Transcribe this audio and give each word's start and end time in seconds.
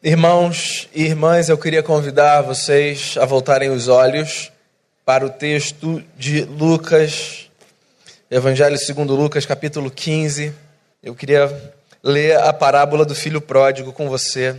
Irmãos 0.00 0.88
e 0.94 1.02
irmãs, 1.02 1.48
eu 1.48 1.58
queria 1.58 1.82
convidar 1.82 2.42
vocês 2.42 3.16
a 3.18 3.24
voltarem 3.24 3.68
os 3.68 3.88
olhos 3.88 4.52
para 5.04 5.26
o 5.26 5.30
texto 5.30 6.00
de 6.16 6.44
Lucas, 6.44 7.50
Evangelho 8.30 8.78
segundo 8.78 9.16
Lucas, 9.16 9.44
capítulo 9.44 9.90
15. 9.90 10.54
Eu 11.02 11.16
queria 11.16 11.74
ler 12.00 12.38
a 12.38 12.52
parábola 12.52 13.04
do 13.04 13.12
filho 13.12 13.40
pródigo 13.40 13.92
com 13.92 14.08
você. 14.08 14.56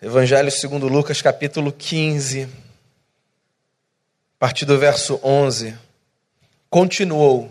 Evangelho 0.00 0.52
segundo 0.52 0.86
Lucas, 0.86 1.20
capítulo 1.20 1.72
15, 1.72 2.44
a 2.44 2.48
partir 4.38 4.64
do 4.64 4.78
verso 4.78 5.18
11. 5.24 5.76
Continuou. 6.70 7.50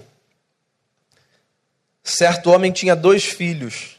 Certo 2.01 2.51
homem 2.51 2.71
tinha 2.71 2.95
dois 2.95 3.25
filhos. 3.25 3.98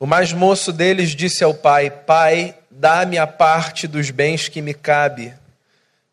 O 0.00 0.06
mais 0.06 0.32
moço 0.32 0.72
deles 0.72 1.10
disse 1.10 1.42
ao 1.42 1.52
pai: 1.52 1.90
Pai, 1.90 2.54
dá-me 2.70 3.18
a 3.18 3.26
parte 3.26 3.88
dos 3.88 4.10
bens 4.10 4.48
que 4.48 4.62
me 4.62 4.72
cabe. 4.72 5.34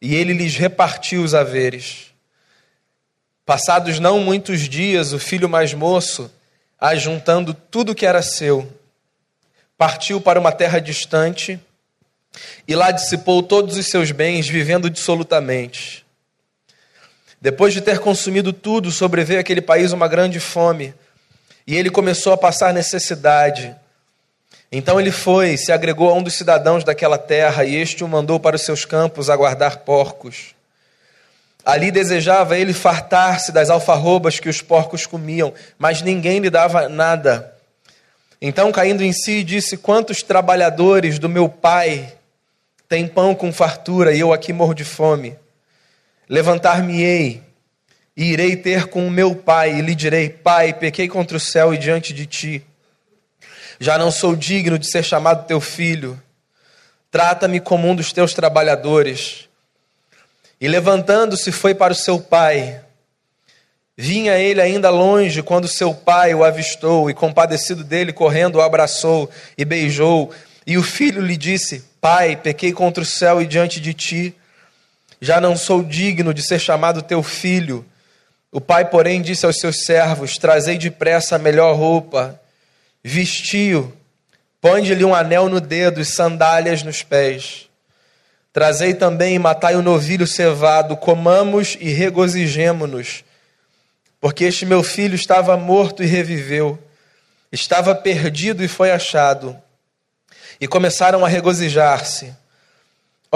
E 0.01 0.15
ele 0.15 0.33
lhes 0.33 0.55
repartiu 0.55 1.23
os 1.23 1.35
haveres. 1.35 2.07
Passados 3.45 3.99
não 3.99 4.19
muitos 4.19 4.61
dias, 4.61 5.13
o 5.13 5.19
filho 5.19 5.47
mais 5.47 5.73
moço, 5.73 6.31
ajuntando 6.79 7.53
tudo 7.53 7.93
que 7.93 8.05
era 8.05 8.23
seu, 8.23 8.67
partiu 9.77 10.19
para 10.19 10.39
uma 10.39 10.51
terra 10.51 10.79
distante 10.79 11.59
e 12.67 12.75
lá 12.75 12.89
dissipou 12.89 13.43
todos 13.43 13.77
os 13.77 13.85
seus 13.85 14.11
bens, 14.11 14.47
vivendo 14.47 14.89
dissolutamente. 14.89 16.03
Depois 17.39 17.71
de 17.71 17.81
ter 17.81 17.99
consumido 17.99 18.51
tudo, 18.51 18.89
sobreveio 18.91 19.39
àquele 19.39 19.61
país 19.61 19.91
uma 19.91 20.07
grande 20.07 20.39
fome 20.39 20.93
e 21.67 21.75
ele 21.75 21.89
começou 21.89 22.33
a 22.33 22.37
passar 22.37 22.73
necessidade. 22.73 23.75
Então 24.71 24.99
ele 24.99 25.11
foi, 25.11 25.57
se 25.57 25.71
agregou 25.71 26.09
a 26.09 26.13
um 26.13 26.23
dos 26.23 26.33
cidadãos 26.33 26.83
daquela 26.83 27.17
terra, 27.17 27.63
e 27.63 27.75
este 27.75 28.03
o 28.03 28.07
mandou 28.07 28.39
para 28.39 28.55
os 28.55 28.61
seus 28.61 28.85
campos 28.85 29.29
a 29.29 29.35
guardar 29.35 29.77
porcos. 29.77 30.53
Ali 31.65 31.89
desejava 31.89 32.57
ele 32.57 32.73
fartar-se 32.73 33.51
das 33.51 33.69
alfarrobas 33.69 34.39
que 34.39 34.49
os 34.49 34.61
porcos 34.61 35.05
comiam, 35.05 35.53
mas 35.79 36.01
ninguém 36.01 36.39
lhe 36.39 36.49
dava 36.49 36.87
nada. 36.87 37.53
Então, 38.39 38.71
caindo 38.71 39.03
em 39.03 39.11
si, 39.11 39.43
disse: 39.43 39.77
Quantos 39.77 40.21
trabalhadores 40.21 41.17
do 41.17 41.27
meu 41.27 41.49
pai 41.49 42.13
têm 42.87 43.07
pão 43.07 43.33
com 43.33 43.51
fartura 43.51 44.13
e 44.13 44.19
eu 44.19 44.31
aqui 44.31 44.53
morro 44.53 44.75
de 44.75 44.83
fome? 44.83 45.35
Levantar-me-ei 46.29 47.44
e 48.15 48.31
irei 48.31 48.55
ter 48.55 48.87
com 48.87 49.05
o 49.05 49.11
meu 49.11 49.35
pai, 49.35 49.77
e 49.77 49.81
lhe 49.81 49.93
direi: 49.93 50.29
Pai, 50.29 50.73
pequei 50.73 51.07
contra 51.07 51.35
o 51.35 51.39
céu 51.39 51.73
e 51.73 51.77
diante 51.77 52.13
de 52.13 52.25
ti. 52.25 52.65
Já 53.79 53.97
não 53.97 54.09
sou 54.09 54.35
digno 54.35 54.79
de 54.79 54.89
ser 54.89 55.03
chamado 55.03 55.45
teu 55.45 55.59
filho. 55.59 56.21
Trata-me 57.11 57.59
como 57.59 57.89
um 57.89 57.95
dos 57.95 58.13
teus 58.13 58.33
trabalhadores. 58.33 59.49
E 60.59 60.67
levantando-se, 60.67 61.51
foi 61.51 61.75
para 61.75 61.93
o 61.93 61.95
seu 61.95 62.19
pai. 62.19 62.81
Vinha 63.97 64.37
ele 64.37 64.61
ainda 64.61 64.89
longe 64.89 65.41
quando 65.41 65.67
seu 65.67 65.93
pai 65.93 66.33
o 66.33 66.43
avistou, 66.43 67.09
e 67.09 67.13
compadecido 67.13 67.83
dele, 67.83 68.11
correndo, 68.11 68.55
o 68.55 68.61
abraçou 68.61 69.29
e 69.57 69.63
beijou. 69.63 70.31
E 70.65 70.77
o 70.77 70.83
filho 70.83 71.21
lhe 71.21 71.35
disse: 71.35 71.83
Pai, 71.99 72.35
pequei 72.35 72.71
contra 72.71 73.03
o 73.03 73.05
céu 73.05 73.41
e 73.41 73.45
diante 73.45 73.79
de 73.81 73.93
ti. 73.93 74.35
Já 75.19 75.39
não 75.41 75.55
sou 75.55 75.83
digno 75.83 76.33
de 76.33 76.41
ser 76.41 76.59
chamado 76.59 77.01
teu 77.01 77.21
filho. 77.21 77.85
O 78.55 78.61
pai, 78.61 78.85
porém, 78.85 79.21
disse 79.21 79.45
aos 79.45 79.59
seus 79.59 79.83
servos: 79.83 80.37
Trazei 80.37 80.77
depressa 80.77 81.35
a 81.35 81.37
melhor 81.37 81.75
roupa, 81.75 82.39
vestiu, 83.03 83.91
ponde-lhe 84.61 85.03
um 85.03 85.13
anel 85.13 85.49
no 85.49 85.59
dedo 85.59 85.99
e 85.99 86.05
sandálias 86.05 86.81
nos 86.81 87.03
pés. 87.03 87.69
Trazei 88.53 88.93
também 88.93 89.35
e 89.35 89.39
matai 89.39 89.75
o 89.75 89.79
um 89.79 89.81
novilho 89.81 90.25
cevado, 90.25 90.95
comamos 90.95 91.75
e 91.81 91.89
regozijemo-nos, 91.89 93.25
porque 94.21 94.45
este 94.45 94.65
meu 94.65 94.83
filho 94.83 95.15
estava 95.15 95.57
morto 95.57 96.01
e 96.01 96.05
reviveu, 96.05 96.79
estava 97.51 97.93
perdido 97.93 98.63
e 98.63 98.69
foi 98.69 98.89
achado. 98.89 99.61
E 100.61 100.65
começaram 100.65 101.25
a 101.25 101.27
regozijar-se. 101.27 102.33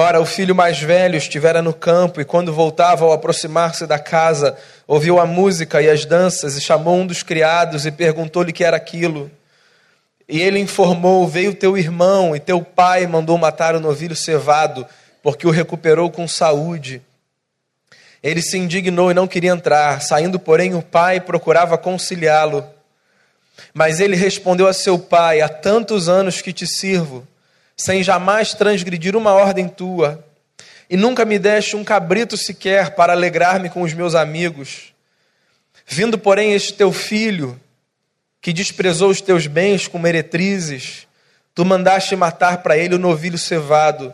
Ora, 0.02 0.22
o 0.22 0.26
filho 0.26 0.56
mais 0.56 0.80
velho 0.80 1.18
estivera 1.18 1.62
no 1.62 1.74
campo 1.74 2.22
e, 2.22 2.26
quando 2.26 2.54
voltava 2.54 3.04
ao 3.04 3.12
aproximar-se 3.12 3.86
da 3.86 4.00
casa, 4.00 4.58
ouviu 4.88 5.20
a 5.20 5.26
música 5.26 5.82
e 5.82 5.90
as 5.90 6.06
danças 6.06 6.56
e 6.56 6.62
chamou 6.62 7.00
um 7.00 7.06
dos 7.06 7.22
criados 7.22 7.86
e 7.86 7.92
perguntou-lhe 7.92 8.54
que 8.54 8.64
era 8.64 8.78
aquilo. 8.78 9.30
E 10.26 10.40
ele 10.40 10.58
informou: 10.58 11.28
Veio 11.28 11.54
teu 11.54 11.78
irmão 11.78 12.34
e 12.34 12.40
teu 12.40 12.62
pai 12.62 13.06
mandou 13.08 13.38
matar 13.38 13.76
o 13.76 13.80
novilho 13.82 14.16
cevado, 14.16 14.88
porque 15.22 15.46
o 15.46 15.52
recuperou 15.52 16.10
com 16.10 16.26
saúde. 16.30 17.02
Ele 18.24 18.42
se 18.42 18.58
indignou 18.58 19.12
e 19.12 19.14
não 19.14 19.28
queria 19.28 19.52
entrar. 19.52 20.02
Saindo, 20.02 20.40
porém, 20.40 20.76
o 20.76 20.82
pai 20.82 21.20
procurava 21.20 21.78
conciliá-lo. 21.78 22.66
Mas 23.74 24.00
ele 24.00 24.16
respondeu 24.16 24.66
a 24.66 24.72
seu 24.72 24.98
pai: 24.98 25.42
Há 25.42 25.50
tantos 25.50 26.08
anos 26.08 26.42
que 26.42 26.54
te 26.54 26.66
sirvo 26.66 27.28
sem 27.80 28.04
jamais 28.04 28.54
transgredir 28.54 29.16
uma 29.16 29.32
ordem 29.32 29.70
tua, 29.70 30.22
e 30.90 30.98
nunca 30.98 31.24
me 31.24 31.40
deste 31.40 31.78
um 31.78 31.84
cabrito 31.84 32.36
sequer 32.36 32.94
para 32.94 33.14
alegrar-me 33.14 33.70
com 33.70 33.84
os 33.84 33.94
meus 33.94 34.16
amigos. 34.16 34.94
Vindo, 35.88 36.20
porém, 36.20 36.52
este 36.52 36.74
teu 36.74 36.92
filho, 36.92 37.58
que 38.42 38.52
desprezou 38.52 39.10
os 39.10 39.22
teus 39.22 39.48
bens 39.48 39.88
com 39.88 39.98
meretrizes, 39.98 41.08
tu 41.56 41.64
mandaste 41.64 42.18
matar 42.18 42.58
para 42.58 42.78
ele 42.78 42.96
o 42.96 43.00
novilho 43.00 43.38
cevado. 43.38 44.14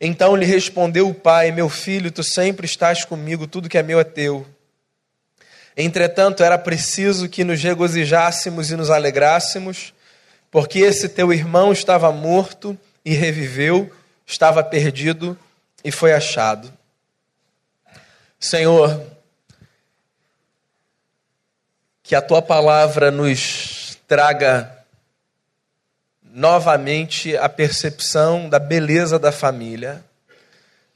Então 0.00 0.34
lhe 0.34 0.46
respondeu 0.46 1.06
o 1.06 1.14
pai: 1.14 1.52
Meu 1.52 1.68
filho, 1.68 2.10
tu 2.10 2.22
sempre 2.22 2.64
estás 2.64 3.04
comigo, 3.04 3.46
tudo 3.46 3.68
que 3.68 3.76
é 3.76 3.82
meu 3.82 4.00
é 4.00 4.04
teu. 4.04 4.46
Entretanto, 5.76 6.42
era 6.42 6.56
preciso 6.56 7.28
que 7.28 7.44
nos 7.44 7.62
regozijássemos 7.62 8.70
e 8.70 8.76
nos 8.76 8.88
alegrássemos 8.88 9.92
porque 10.50 10.78
esse 10.80 11.08
teu 11.08 11.32
irmão 11.32 11.72
estava 11.72 12.10
morto 12.10 12.78
e 13.04 13.14
reviveu, 13.14 13.92
estava 14.26 14.62
perdido 14.62 15.38
e 15.84 15.90
foi 15.90 16.12
achado. 16.12 16.72
Senhor, 18.40 19.02
que 22.02 22.14
a 22.14 22.22
tua 22.22 22.40
palavra 22.40 23.10
nos 23.10 23.98
traga 24.06 24.74
novamente 26.22 27.36
a 27.36 27.48
percepção 27.48 28.48
da 28.48 28.58
beleza 28.58 29.18
da 29.18 29.32
família, 29.32 30.04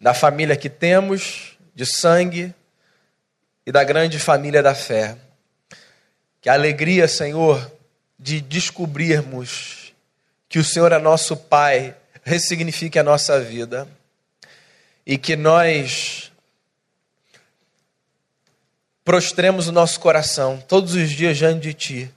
da 0.01 0.15
família 0.15 0.57
que 0.57 0.69
temos, 0.69 1.57
de 1.75 1.85
sangue, 1.85 2.55
e 3.67 3.73
da 3.73 3.85
grande 3.85 4.19
família 4.19 4.63
da 4.63 4.75
fé. 4.75 5.17
Que 6.41 6.49
a 6.49 6.55
alegria, 6.55 7.07
Senhor, 7.07 7.71
de 8.23 8.41
descobrirmos 8.41 9.93
que 10.49 10.61
o 10.61 10.65
Senhor 10.65 10.93
é 10.93 10.99
nosso 10.99 11.37
Pai, 11.37 11.97
ressignifique 12.23 12.97
a 12.99 13.03
nossa 13.03 13.41
vida 13.41 13.89
e 15.05 15.19
que 15.19 15.35
nós 15.35 16.31
prostremos 19.05 19.67
o 19.67 19.73
nosso 19.73 19.99
coração 19.99 20.63
todos 20.69 20.95
os 20.95 21.11
dias 21.11 21.37
diante 21.37 21.63
de 21.63 21.75
Ti, 21.75 22.15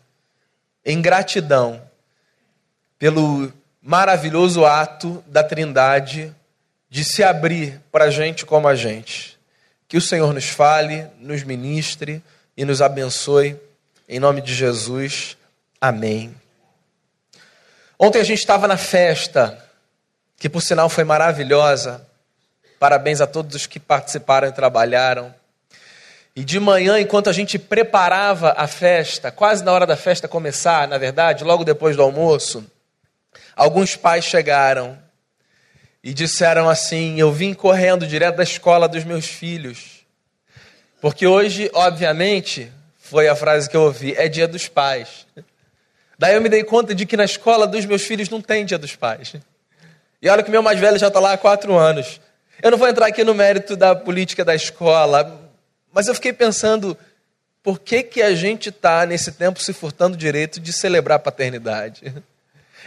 em 0.85 1.01
gratidão 1.01 1.81
pelo 2.99 3.51
maravilhoso 3.81 4.63
ato 4.63 5.23
da 5.25 5.43
Trindade 5.43 6.33
de 6.87 7.03
se 7.03 7.23
abrir 7.23 7.81
para 7.91 8.11
gente 8.11 8.45
como 8.45 8.67
a 8.67 8.75
gente. 8.75 9.39
Que 9.87 9.97
o 9.97 10.01
Senhor 10.01 10.31
nos 10.33 10.49
fale, 10.49 11.07
nos 11.19 11.41
ministre 11.41 12.21
e 12.55 12.63
nos 12.63 12.79
abençoe. 12.79 13.59
Em 14.07 14.19
nome 14.19 14.39
de 14.41 14.53
Jesus. 14.53 15.35
Amém. 15.87 16.33
Ontem 17.99 18.19
a 18.19 18.23
gente 18.23 18.39
estava 18.39 18.67
na 18.67 18.75
festa, 18.75 19.63
que 20.35 20.49
por 20.49 20.59
sinal 20.59 20.89
foi 20.89 21.03
maravilhosa. 21.03 22.03
Parabéns 22.79 23.21
a 23.21 23.27
todos 23.27 23.55
os 23.55 23.67
que 23.67 23.79
participaram 23.79 24.47
e 24.47 24.51
trabalharam. 24.51 25.31
E 26.35 26.43
de 26.43 26.59
manhã, 26.59 26.99
enquanto 26.99 27.29
a 27.29 27.31
gente 27.31 27.59
preparava 27.59 28.55
a 28.57 28.65
festa, 28.65 29.29
quase 29.31 29.63
na 29.63 29.71
hora 29.71 29.85
da 29.85 29.95
festa 29.95 30.27
começar, 30.27 30.87
na 30.87 30.97
verdade, 30.97 31.43
logo 31.43 31.63
depois 31.63 31.95
do 31.95 32.01
almoço, 32.01 32.65
alguns 33.55 33.95
pais 33.95 34.25
chegaram 34.25 34.97
e 36.03 36.15
disseram 36.15 36.67
assim: 36.67 37.19
Eu 37.19 37.31
vim 37.31 37.53
correndo 37.53 38.07
direto 38.07 38.37
da 38.37 38.43
escola 38.43 38.87
dos 38.87 39.03
meus 39.03 39.27
filhos. 39.27 40.03
Porque 40.99 41.27
hoje, 41.27 41.69
obviamente, 41.75 42.71
foi 42.97 43.27
a 43.27 43.35
frase 43.35 43.69
que 43.69 43.77
eu 43.77 43.83
ouvi: 43.83 44.15
é 44.17 44.27
dia 44.27 44.47
dos 44.47 44.67
pais. 44.67 45.27
Daí 46.17 46.35
eu 46.35 46.41
me 46.41 46.49
dei 46.49 46.63
conta 46.63 46.95
de 46.95 47.05
que 47.05 47.17
na 47.17 47.25
escola 47.25 47.67
dos 47.67 47.85
meus 47.85 48.03
filhos 48.03 48.29
não 48.29 48.41
tem 48.41 48.65
dia 48.65 48.77
dos 48.77 48.95
pais. 48.95 49.35
E 50.21 50.29
olha 50.29 50.43
que 50.43 50.51
meu 50.51 50.63
mais 50.63 50.79
velho 50.79 50.97
já 50.97 51.07
está 51.07 51.19
lá 51.19 51.33
há 51.33 51.37
quatro 51.37 51.77
anos. 51.77 52.19
Eu 52.61 52.71
não 52.71 52.77
vou 52.77 52.87
entrar 52.87 53.07
aqui 53.07 53.23
no 53.23 53.33
mérito 53.33 53.75
da 53.75 53.95
política 53.95 54.45
da 54.45 54.55
escola, 54.55 55.51
mas 55.93 56.07
eu 56.07 56.15
fiquei 56.15 56.33
pensando 56.33 56.97
por 57.61 57.79
que, 57.79 58.03
que 58.03 58.21
a 58.21 58.33
gente 58.35 58.69
está 58.69 59.05
nesse 59.05 59.31
tempo 59.31 59.61
se 59.61 59.73
furtando 59.73 60.15
o 60.15 60.17
direito 60.17 60.59
de 60.59 60.71
celebrar 60.71 61.17
a 61.17 61.19
paternidade? 61.19 62.13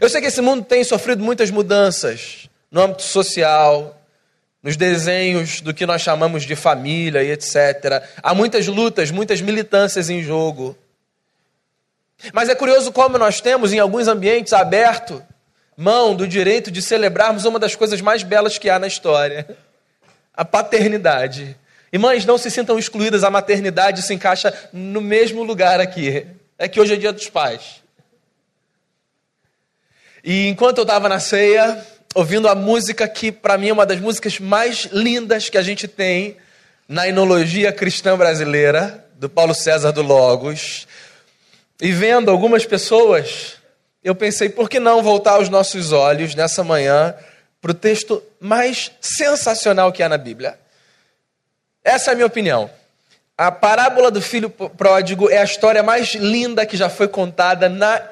Eu 0.00 0.08
sei 0.08 0.20
que 0.20 0.28
esse 0.28 0.40
mundo 0.40 0.64
tem 0.64 0.84
sofrido 0.84 1.22
muitas 1.22 1.50
mudanças 1.50 2.48
no 2.70 2.82
âmbito 2.82 3.02
social, 3.02 4.00
nos 4.62 4.76
desenhos 4.76 5.60
do 5.60 5.75
que 5.75 5.86
nós 5.86 6.02
chamamos 6.02 6.44
de 6.44 6.54
família 6.54 7.22
e 7.22 7.30
etc. 7.32 8.04
Há 8.22 8.34
muitas 8.34 8.66
lutas, 8.69 9.10
muitas 9.10 9.40
militâncias 9.40 10.08
em 10.08 10.22
jogo. 10.22 10.76
Mas 12.32 12.48
é 12.48 12.54
curioso 12.54 12.92
como 12.92 13.16
nós 13.18 13.40
temos, 13.40 13.72
em 13.72 13.78
alguns 13.78 14.08
ambientes, 14.08 14.52
aberto 14.52 15.22
mão 15.76 16.16
do 16.16 16.26
direito 16.26 16.72
de 16.72 16.82
celebrarmos 16.82 17.44
uma 17.44 17.60
das 17.60 17.76
coisas 17.76 18.00
mais 18.00 18.24
belas 18.24 18.58
que 18.58 18.68
há 18.68 18.78
na 18.78 18.88
história: 18.88 19.48
a 20.34 20.44
paternidade. 20.44 21.56
E 21.92 21.96
mães, 21.96 22.26
não 22.26 22.36
se 22.36 22.50
sintam 22.50 22.78
excluídas, 22.78 23.24
a 23.24 23.30
maternidade 23.30 24.02
se 24.02 24.12
encaixa 24.12 24.52
no 24.72 25.00
mesmo 25.00 25.42
lugar 25.42 25.80
aqui. 25.80 26.26
É 26.58 26.68
que 26.68 26.80
hoje 26.80 26.94
é 26.94 26.96
dia 26.96 27.12
dos 27.12 27.30
pais. 27.30 27.82
E 30.22 30.48
enquanto 30.48 30.78
eu 30.78 30.82
estava 30.82 31.08
na 31.08 31.20
ceia, 31.20 31.82
ouvindo 32.14 32.48
a 32.48 32.54
música 32.54 33.08
que, 33.08 33.32
para 33.32 33.56
mim, 33.56 33.68
é 33.68 33.72
uma 33.72 33.86
das 33.86 34.00
músicas 34.00 34.38
mais 34.38 34.88
lindas 34.92 35.48
que 35.48 35.56
a 35.56 35.62
gente 35.62 35.86
tem 35.86 36.36
na 36.86 37.08
enologia 37.08 37.72
cristã 37.72 38.18
brasileira, 38.18 39.06
do 39.14 39.28
Paulo 39.28 39.54
César 39.54 39.92
do 39.92 40.02
Logos, 40.02 40.86
e 41.80 41.92
vendo 41.92 42.30
algumas 42.30 42.66
pessoas, 42.66 43.56
eu 44.02 44.14
pensei, 44.14 44.48
por 44.48 44.69
que 44.69 44.80
não 44.80 45.02
voltar 45.02 45.38
os 45.38 45.48
nossos 45.48 45.92
olhos 45.92 46.34
nessa 46.34 46.64
manhã 46.64 47.14
para 47.60 47.70
o 47.70 47.75
texto 47.75 48.22
mais 48.40 48.90
sensacional 49.00 49.92
que 49.92 50.02
há 50.02 50.08
na 50.08 50.19
Bíblia? 50.19 50.58
Essa 51.84 52.10
é 52.10 52.12
a 52.12 52.14
minha 52.14 52.26
opinião. 52.26 52.70
A 53.36 53.52
parábola 53.52 54.10
do 54.10 54.20
filho 54.20 54.50
pródigo 54.50 55.30
é 55.30 55.38
a 55.38 55.44
história 55.44 55.82
mais 55.82 56.14
linda 56.14 56.66
que 56.66 56.76
já 56.76 56.88
foi 56.88 57.06
contada 57.06 57.69
na 57.69 58.02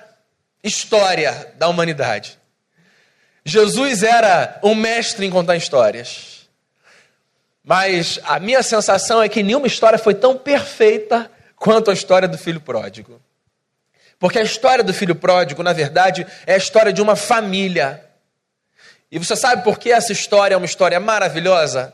história 0.62 1.52
da 1.58 1.68
humanidade. 1.68 2.38
Jesus 3.44 4.02
era 4.02 4.58
um 4.62 4.74
mestre 4.74 5.26
em 5.26 5.30
contar 5.30 5.56
histórias. 5.56 6.48
Mas 7.64 8.20
a 8.24 8.38
minha 8.38 8.62
sensação 8.62 9.20
é 9.20 9.28
que 9.28 9.42
nenhuma 9.42 9.66
história 9.66 9.98
foi 9.98 10.14
tão 10.14 10.38
perfeita 10.38 11.28
quanto 11.56 11.90
a 11.90 11.94
história 11.94 12.28
do 12.28 12.38
filho 12.38 12.60
pródigo. 12.60 13.20
Porque 14.18 14.38
a 14.38 14.42
história 14.42 14.82
do 14.82 14.94
filho 14.94 15.14
pródigo, 15.14 15.62
na 15.62 15.72
verdade, 15.72 16.26
é 16.46 16.54
a 16.54 16.58
história 16.58 16.92
de 16.92 17.02
uma 17.02 17.16
família. 17.16 18.04
E 19.10 19.18
você 19.18 19.36
sabe 19.36 19.62
por 19.62 19.78
que 19.78 19.92
essa 19.92 20.12
história 20.12 20.54
é 20.54 20.56
uma 20.56 20.66
história 20.66 20.98
maravilhosa? 20.98 21.92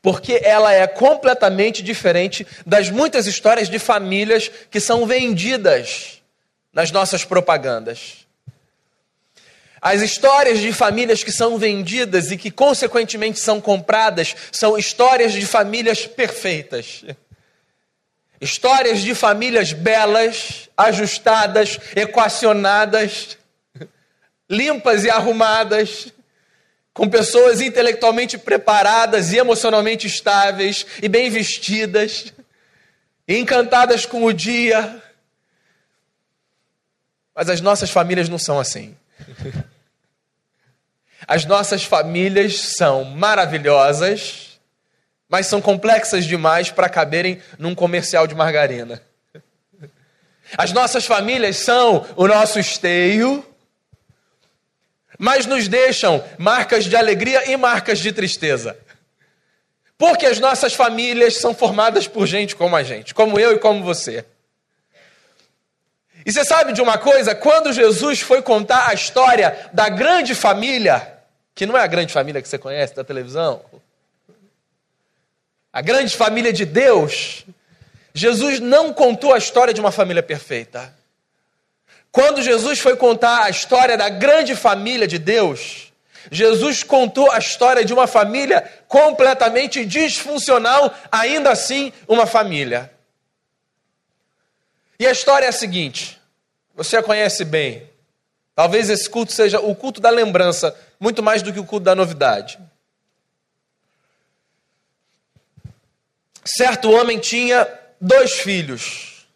Porque 0.00 0.40
ela 0.42 0.72
é 0.72 0.86
completamente 0.86 1.82
diferente 1.82 2.46
das 2.66 2.90
muitas 2.90 3.26
histórias 3.26 3.68
de 3.68 3.78
famílias 3.78 4.50
que 4.70 4.80
são 4.80 5.06
vendidas 5.06 6.20
nas 6.72 6.90
nossas 6.90 7.24
propagandas. 7.24 8.26
As 9.80 10.00
histórias 10.00 10.60
de 10.60 10.72
famílias 10.72 11.22
que 11.22 11.32
são 11.32 11.58
vendidas 11.58 12.30
e 12.30 12.36
que, 12.36 12.50
consequentemente, 12.50 13.40
são 13.40 13.60
compradas 13.60 14.34
são 14.50 14.78
histórias 14.78 15.32
de 15.32 15.44
famílias 15.44 16.06
perfeitas. 16.06 17.04
Histórias 18.42 19.02
de 19.02 19.14
famílias 19.14 19.72
belas, 19.72 20.68
ajustadas, 20.76 21.78
equacionadas, 21.94 23.38
limpas 24.50 25.04
e 25.04 25.10
arrumadas, 25.10 26.12
com 26.92 27.08
pessoas 27.08 27.60
intelectualmente 27.60 28.36
preparadas 28.36 29.32
e 29.32 29.36
emocionalmente 29.36 30.08
estáveis 30.08 30.84
e 31.00 31.08
bem 31.08 31.30
vestidas, 31.30 32.32
e 33.28 33.38
encantadas 33.38 34.04
com 34.06 34.24
o 34.24 34.32
dia. 34.32 35.00
Mas 37.36 37.48
as 37.48 37.60
nossas 37.60 37.92
famílias 37.92 38.28
não 38.28 38.38
são 38.38 38.58
assim. 38.58 38.96
As 41.28 41.44
nossas 41.44 41.84
famílias 41.84 42.58
são 42.76 43.04
maravilhosas 43.04 44.51
mas 45.32 45.46
são 45.46 45.62
complexas 45.62 46.26
demais 46.26 46.70
para 46.70 46.90
caberem 46.90 47.40
num 47.58 47.74
comercial 47.74 48.26
de 48.26 48.34
margarina. 48.34 49.00
As 50.58 50.72
nossas 50.72 51.06
famílias 51.06 51.56
são 51.56 52.06
o 52.16 52.28
nosso 52.28 52.60
esteio, 52.60 53.42
mas 55.18 55.46
nos 55.46 55.68
deixam 55.68 56.22
marcas 56.36 56.84
de 56.84 56.94
alegria 56.94 57.50
e 57.50 57.56
marcas 57.56 57.98
de 57.98 58.12
tristeza. 58.12 58.76
Porque 59.96 60.26
as 60.26 60.38
nossas 60.38 60.74
famílias 60.74 61.38
são 61.38 61.54
formadas 61.54 62.06
por 62.06 62.26
gente 62.26 62.54
como 62.54 62.76
a 62.76 62.82
gente, 62.82 63.14
como 63.14 63.40
eu 63.40 63.52
e 63.52 63.58
como 63.58 63.82
você. 63.82 64.26
E 66.26 66.30
você 66.30 66.44
sabe 66.44 66.74
de 66.74 66.82
uma 66.82 66.98
coisa? 66.98 67.34
Quando 67.34 67.72
Jesus 67.72 68.20
foi 68.20 68.42
contar 68.42 68.90
a 68.90 68.92
história 68.92 69.70
da 69.72 69.88
grande 69.88 70.34
família, 70.34 71.20
que 71.54 71.64
não 71.64 71.74
é 71.74 71.80
a 71.80 71.86
grande 71.86 72.12
família 72.12 72.42
que 72.42 72.48
você 72.48 72.58
conhece 72.58 72.94
da 72.94 73.02
televisão, 73.02 73.62
a 75.72 75.80
grande 75.80 76.14
família 76.14 76.52
de 76.52 76.64
Deus, 76.66 77.44
Jesus 78.12 78.60
não 78.60 78.92
contou 78.92 79.32
a 79.32 79.38
história 79.38 79.72
de 79.72 79.80
uma 79.80 79.90
família 79.90 80.22
perfeita. 80.22 80.94
Quando 82.10 82.42
Jesus 82.42 82.78
foi 82.78 82.94
contar 82.94 83.44
a 83.44 83.50
história 83.50 83.96
da 83.96 84.10
grande 84.10 84.54
família 84.54 85.06
de 85.06 85.18
Deus, 85.18 85.90
Jesus 86.30 86.82
contou 86.82 87.30
a 87.30 87.38
história 87.38 87.84
de 87.84 87.92
uma 87.92 88.06
família 88.06 88.70
completamente 88.86 89.84
disfuncional, 89.86 90.94
ainda 91.10 91.50
assim, 91.50 91.90
uma 92.06 92.26
família. 92.26 92.92
E 94.98 95.06
a 95.06 95.10
história 95.10 95.46
é 95.46 95.48
a 95.48 95.52
seguinte: 95.52 96.20
você 96.74 96.98
a 96.98 97.02
conhece 97.02 97.44
bem. 97.44 97.90
Talvez 98.54 98.90
esse 98.90 99.08
culto 99.08 99.32
seja 99.32 99.58
o 99.58 99.74
culto 99.74 99.98
da 99.98 100.10
lembrança, 100.10 100.76
muito 101.00 101.22
mais 101.22 101.40
do 101.40 101.50
que 101.50 101.58
o 101.58 101.64
culto 101.64 101.84
da 101.84 101.94
novidade. 101.94 102.58
Certo 106.44 106.90
homem 106.90 107.18
tinha 107.18 107.68
dois 108.00 108.32
filhos. 108.32 109.26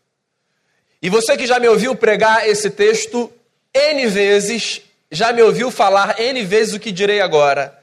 E 1.01 1.09
você 1.09 1.37
que 1.37 1.47
já 1.47 1.61
me 1.61 1.69
ouviu 1.69 1.95
pregar 1.95 2.49
esse 2.49 2.69
texto 2.69 3.33
N 3.73 4.07
vezes, 4.07 4.83
já 5.11 5.33
me 5.33 5.41
ouviu 5.41 5.71
falar 5.71 6.19
N 6.19 6.43
vezes 6.43 6.75
o 6.75 6.81
que 6.81 6.91
direi 6.91 7.21
agora. 7.21 7.81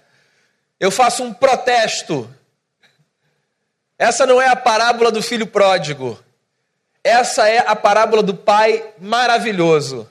Eu 0.77 0.91
faço 0.91 1.23
um 1.23 1.33
protesto. 1.33 2.29
Essa 3.97 4.25
não 4.25 4.41
é 4.41 4.49
a 4.49 4.55
parábola 4.55 5.09
do 5.09 5.21
filho 5.21 5.47
pródigo. 5.47 6.21
Essa 7.01 7.47
é 7.47 7.59
a 7.59 7.75
parábola 7.75 8.21
do 8.21 8.35
pai 8.35 8.83
maravilhoso. 8.99 10.09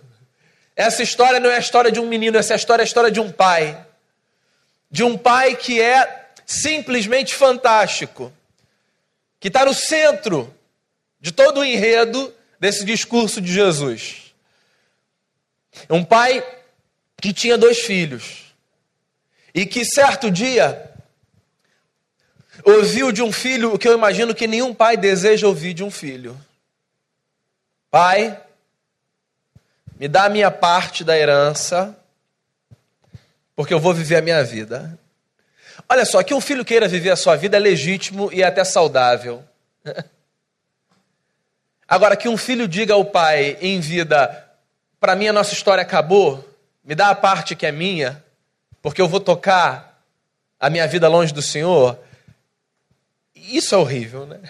Essa 0.74 1.02
história 1.02 1.38
não 1.38 1.50
é 1.50 1.56
a 1.56 1.60
história 1.60 1.92
de 1.92 2.00
um 2.00 2.06
menino, 2.06 2.38
essa 2.38 2.54
história 2.54 2.82
é 2.82 2.84
a 2.84 2.86
história 2.86 3.10
de 3.10 3.20
um 3.20 3.31
pai. 3.31 3.78
De 4.90 5.04
um 5.04 5.19
pai 5.19 5.54
que 5.54 5.82
é 5.82 6.31
simplesmente 6.46 7.34
fantástico 7.34 8.32
que 9.43 9.49
está 9.49 9.65
no 9.65 9.75
centro 9.75 10.55
de 11.20 11.32
todo 11.32 11.58
o 11.58 11.65
enredo 11.65 12.32
desse 12.61 12.84
discurso 12.84 13.41
de 13.41 13.53
Jesus. 13.53 14.32
Um 15.91 16.05
pai 16.05 16.46
que 17.20 17.32
tinha 17.32 17.58
dois 17.58 17.81
filhos 17.81 18.55
e 19.53 19.67
que 19.67 19.84
certo 19.84 20.31
dia 20.31 20.93
ouviu 22.65 23.11
de 23.11 23.20
um 23.20 23.32
filho 23.32 23.75
o 23.75 23.79
que 23.81 23.89
eu 23.89 23.94
imagino 23.94 24.32
que 24.32 24.46
nenhum 24.46 24.72
pai 24.72 24.96
deseja 24.96 25.49
ouvir 25.49 25.75
de 25.75 25.82
um 25.82 25.91
filho: 25.91 26.41
Pai, 27.91 28.41
me 29.99 30.06
dá 30.06 30.27
a 30.27 30.31
minha 30.31 30.53
parte 30.53 31.03
da 31.03 31.19
herança, 31.19 31.99
porque 33.56 33.75
eu 33.75 33.81
vou 33.81 33.93
viver 33.93 34.19
a 34.19 34.22
minha 34.22 34.44
vida. 34.44 34.96
Olha 35.89 36.05
só, 36.05 36.22
que 36.22 36.34
um 36.34 36.41
filho 36.41 36.65
queira 36.65 36.89
viver 36.89 37.10
a 37.10 37.17
sua 37.17 37.36
vida 37.36 37.56
é 37.56 37.60
legítimo 37.60 38.32
e 38.32 38.43
até 38.43 38.65
saudável. 38.65 39.43
Agora, 41.86 42.17
que 42.17 42.29
um 42.29 42.36
filho 42.36 42.67
diga 42.67 42.94
ao 42.94 43.05
pai 43.05 43.58
em 43.60 43.81
vida: 43.81 44.51
para 44.98 45.15
mim 45.15 45.29
a 45.29 45.32
nossa 45.32 45.53
história 45.53 45.82
acabou, 45.82 46.48
me 46.82 46.94
dá 46.94 47.10
a 47.10 47.15
parte 47.15 47.55
que 47.55 47.67
é 47.67 47.72
minha, 47.72 48.24
porque 48.81 49.03
eu 49.03 49.08
vou 49.08 49.20
tocar 49.20 50.03
a 50.58 50.70
minha 50.70 50.86
vida 50.86 51.08
longe 51.08 51.34
do 51.34 51.43
Senhor. 51.43 51.98
Isso 53.34 53.74
é 53.74 53.79
horrível, 53.79 54.24
né? 54.24 54.41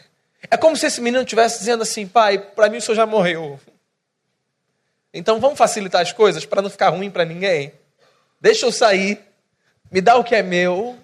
É 0.50 0.56
como 0.56 0.76
se 0.76 0.86
esse 0.86 1.00
menino 1.00 1.22
estivesse 1.22 1.58
dizendo 1.58 1.82
assim: 1.82 2.06
pai, 2.06 2.38
para 2.38 2.68
mim 2.68 2.76
o 2.76 2.80
senhor 2.80 2.94
já 2.94 3.06
morreu. 3.06 3.58
Então 5.12 5.40
vamos 5.40 5.58
facilitar 5.58 6.00
as 6.00 6.12
coisas 6.12 6.44
para 6.44 6.62
não 6.62 6.70
ficar 6.70 6.90
ruim 6.90 7.10
para 7.10 7.24
ninguém. 7.24 7.72
Deixa 8.40 8.66
eu 8.66 8.72
sair, 8.72 9.20
me 9.90 10.00
dá 10.00 10.16
o 10.16 10.24
que 10.24 10.34
é 10.34 10.42
meu, 10.42 10.98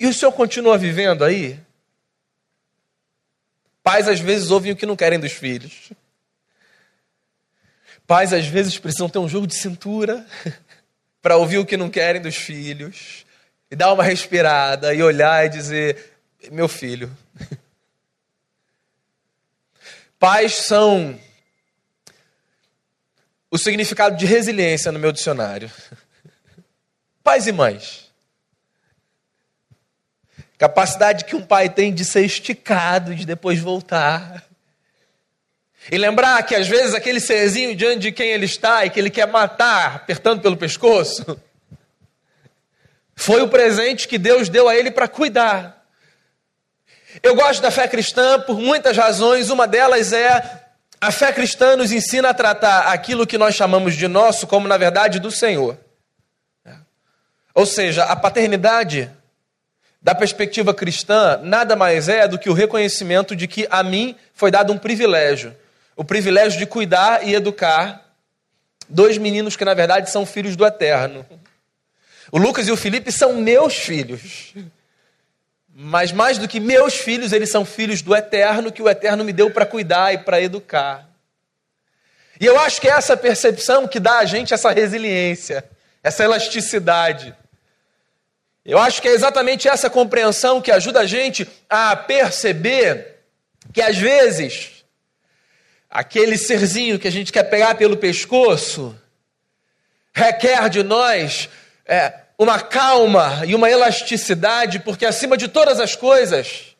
e 0.00 0.06
o 0.06 0.14
senhor 0.14 0.32
continua 0.32 0.78
vivendo 0.78 1.24
aí? 1.24 1.58
Pais 3.82 4.06
às 4.06 4.20
vezes 4.20 4.50
ouvem 4.50 4.72
o 4.72 4.76
que 4.76 4.86
não 4.86 4.96
querem 4.96 5.18
dos 5.18 5.32
filhos. 5.32 5.90
Pais 8.06 8.32
às 8.32 8.46
vezes 8.46 8.78
precisam 8.78 9.08
ter 9.08 9.18
um 9.18 9.28
jogo 9.28 9.46
de 9.46 9.54
cintura 9.54 10.26
para 11.22 11.36
ouvir 11.36 11.58
o 11.58 11.66
que 11.66 11.76
não 11.76 11.90
querem 11.90 12.20
dos 12.20 12.36
filhos 12.36 13.26
e 13.70 13.76
dar 13.76 13.92
uma 13.92 14.02
respirada 14.02 14.94
e 14.94 15.02
olhar 15.02 15.44
e 15.44 15.48
dizer: 15.48 16.12
meu 16.50 16.68
filho. 16.68 17.14
Pais 20.18 20.54
são 20.54 21.18
o 23.50 23.56
significado 23.56 24.16
de 24.16 24.26
resiliência 24.26 24.90
no 24.90 24.98
meu 24.98 25.12
dicionário. 25.12 25.70
Pais 27.22 27.46
e 27.46 27.52
mães. 27.52 28.07
Capacidade 30.58 31.24
que 31.24 31.36
um 31.36 31.42
pai 31.42 31.68
tem 31.68 31.94
de 31.94 32.04
ser 32.04 32.24
esticado 32.24 33.12
e 33.12 33.16
de 33.16 33.24
depois 33.24 33.60
voltar. 33.60 34.44
E 35.90 35.96
lembrar 35.96 36.42
que 36.42 36.54
às 36.54 36.66
vezes 36.66 36.94
aquele 36.94 37.20
serzinho 37.20 37.76
diante 37.76 38.00
de 38.00 38.12
quem 38.12 38.30
ele 38.30 38.44
está 38.44 38.84
e 38.84 38.90
que 38.90 38.98
ele 38.98 39.08
quer 39.08 39.28
matar, 39.28 39.94
apertando 39.96 40.42
pelo 40.42 40.56
pescoço, 40.56 41.40
foi 43.14 43.40
o 43.40 43.48
presente 43.48 44.08
que 44.08 44.18
Deus 44.18 44.48
deu 44.48 44.68
a 44.68 44.76
ele 44.76 44.90
para 44.90 45.08
cuidar. 45.08 45.86
Eu 47.22 47.34
gosto 47.34 47.62
da 47.62 47.70
fé 47.70 47.86
cristã 47.88 48.40
por 48.40 48.58
muitas 48.58 48.96
razões, 48.96 49.50
uma 49.50 49.66
delas 49.66 50.12
é 50.12 50.66
a 51.00 51.12
fé 51.12 51.32
cristã 51.32 51.76
nos 51.76 51.92
ensina 51.92 52.30
a 52.30 52.34
tratar 52.34 52.92
aquilo 52.92 53.26
que 53.26 53.38
nós 53.38 53.54
chamamos 53.54 53.94
de 53.94 54.08
nosso 54.08 54.46
como, 54.46 54.66
na 54.66 54.76
verdade, 54.76 55.20
do 55.20 55.30
Senhor. 55.30 55.78
Ou 57.54 57.64
seja, 57.64 58.04
a 58.04 58.16
paternidade, 58.16 59.10
da 60.00 60.14
perspectiva 60.14 60.72
cristã, 60.72 61.40
nada 61.42 61.74
mais 61.74 62.08
é 62.08 62.26
do 62.28 62.38
que 62.38 62.48
o 62.48 62.54
reconhecimento 62.54 63.34
de 63.34 63.46
que 63.46 63.66
a 63.70 63.82
mim 63.82 64.16
foi 64.32 64.50
dado 64.50 64.72
um 64.72 64.78
privilégio 64.78 65.54
o 65.98 66.04
privilégio 66.04 66.60
de 66.60 66.64
cuidar 66.64 67.26
e 67.26 67.34
educar 67.34 68.14
dois 68.88 69.18
meninos 69.18 69.56
que, 69.56 69.64
na 69.64 69.74
verdade, 69.74 70.08
são 70.08 70.24
filhos 70.24 70.54
do 70.54 70.64
Eterno. 70.64 71.26
O 72.30 72.38
Lucas 72.38 72.68
e 72.68 72.70
o 72.70 72.76
Felipe 72.76 73.10
são 73.10 73.34
meus 73.34 73.74
filhos. 73.74 74.54
Mas 75.74 76.12
mais 76.12 76.38
do 76.38 76.46
que 76.46 76.60
meus 76.60 76.94
filhos, 76.94 77.32
eles 77.32 77.50
são 77.50 77.64
filhos 77.64 78.00
do 78.00 78.14
Eterno, 78.14 78.70
que 78.70 78.80
o 78.80 78.88
Eterno 78.88 79.24
me 79.24 79.32
deu 79.32 79.50
para 79.50 79.66
cuidar 79.66 80.14
e 80.14 80.18
para 80.18 80.40
educar. 80.40 81.08
E 82.40 82.46
eu 82.46 82.60
acho 82.60 82.80
que 82.80 82.86
é 82.86 82.92
essa 82.92 83.16
percepção 83.16 83.88
que 83.88 83.98
dá 83.98 84.18
a 84.18 84.24
gente 84.24 84.54
essa 84.54 84.70
resiliência, 84.70 85.68
essa 86.00 86.22
elasticidade. 86.22 87.34
Eu 88.68 88.78
acho 88.78 89.00
que 89.00 89.08
é 89.08 89.12
exatamente 89.12 89.66
essa 89.66 89.88
compreensão 89.88 90.60
que 90.60 90.70
ajuda 90.70 91.00
a 91.00 91.06
gente 91.06 91.48
a 91.70 91.96
perceber 91.96 93.16
que 93.72 93.80
às 93.80 93.96
vezes 93.96 94.84
aquele 95.88 96.36
serzinho 96.36 96.98
que 96.98 97.08
a 97.08 97.10
gente 97.10 97.32
quer 97.32 97.44
pegar 97.44 97.76
pelo 97.76 97.96
pescoço, 97.96 98.94
requer 100.12 100.68
de 100.68 100.82
nós 100.82 101.48
é, 101.86 102.12
uma 102.38 102.60
calma 102.60 103.42
e 103.46 103.54
uma 103.54 103.70
elasticidade, 103.70 104.80
porque 104.80 105.06
acima 105.06 105.38
de 105.38 105.48
todas 105.48 105.80
as 105.80 105.96
coisas, 105.96 106.76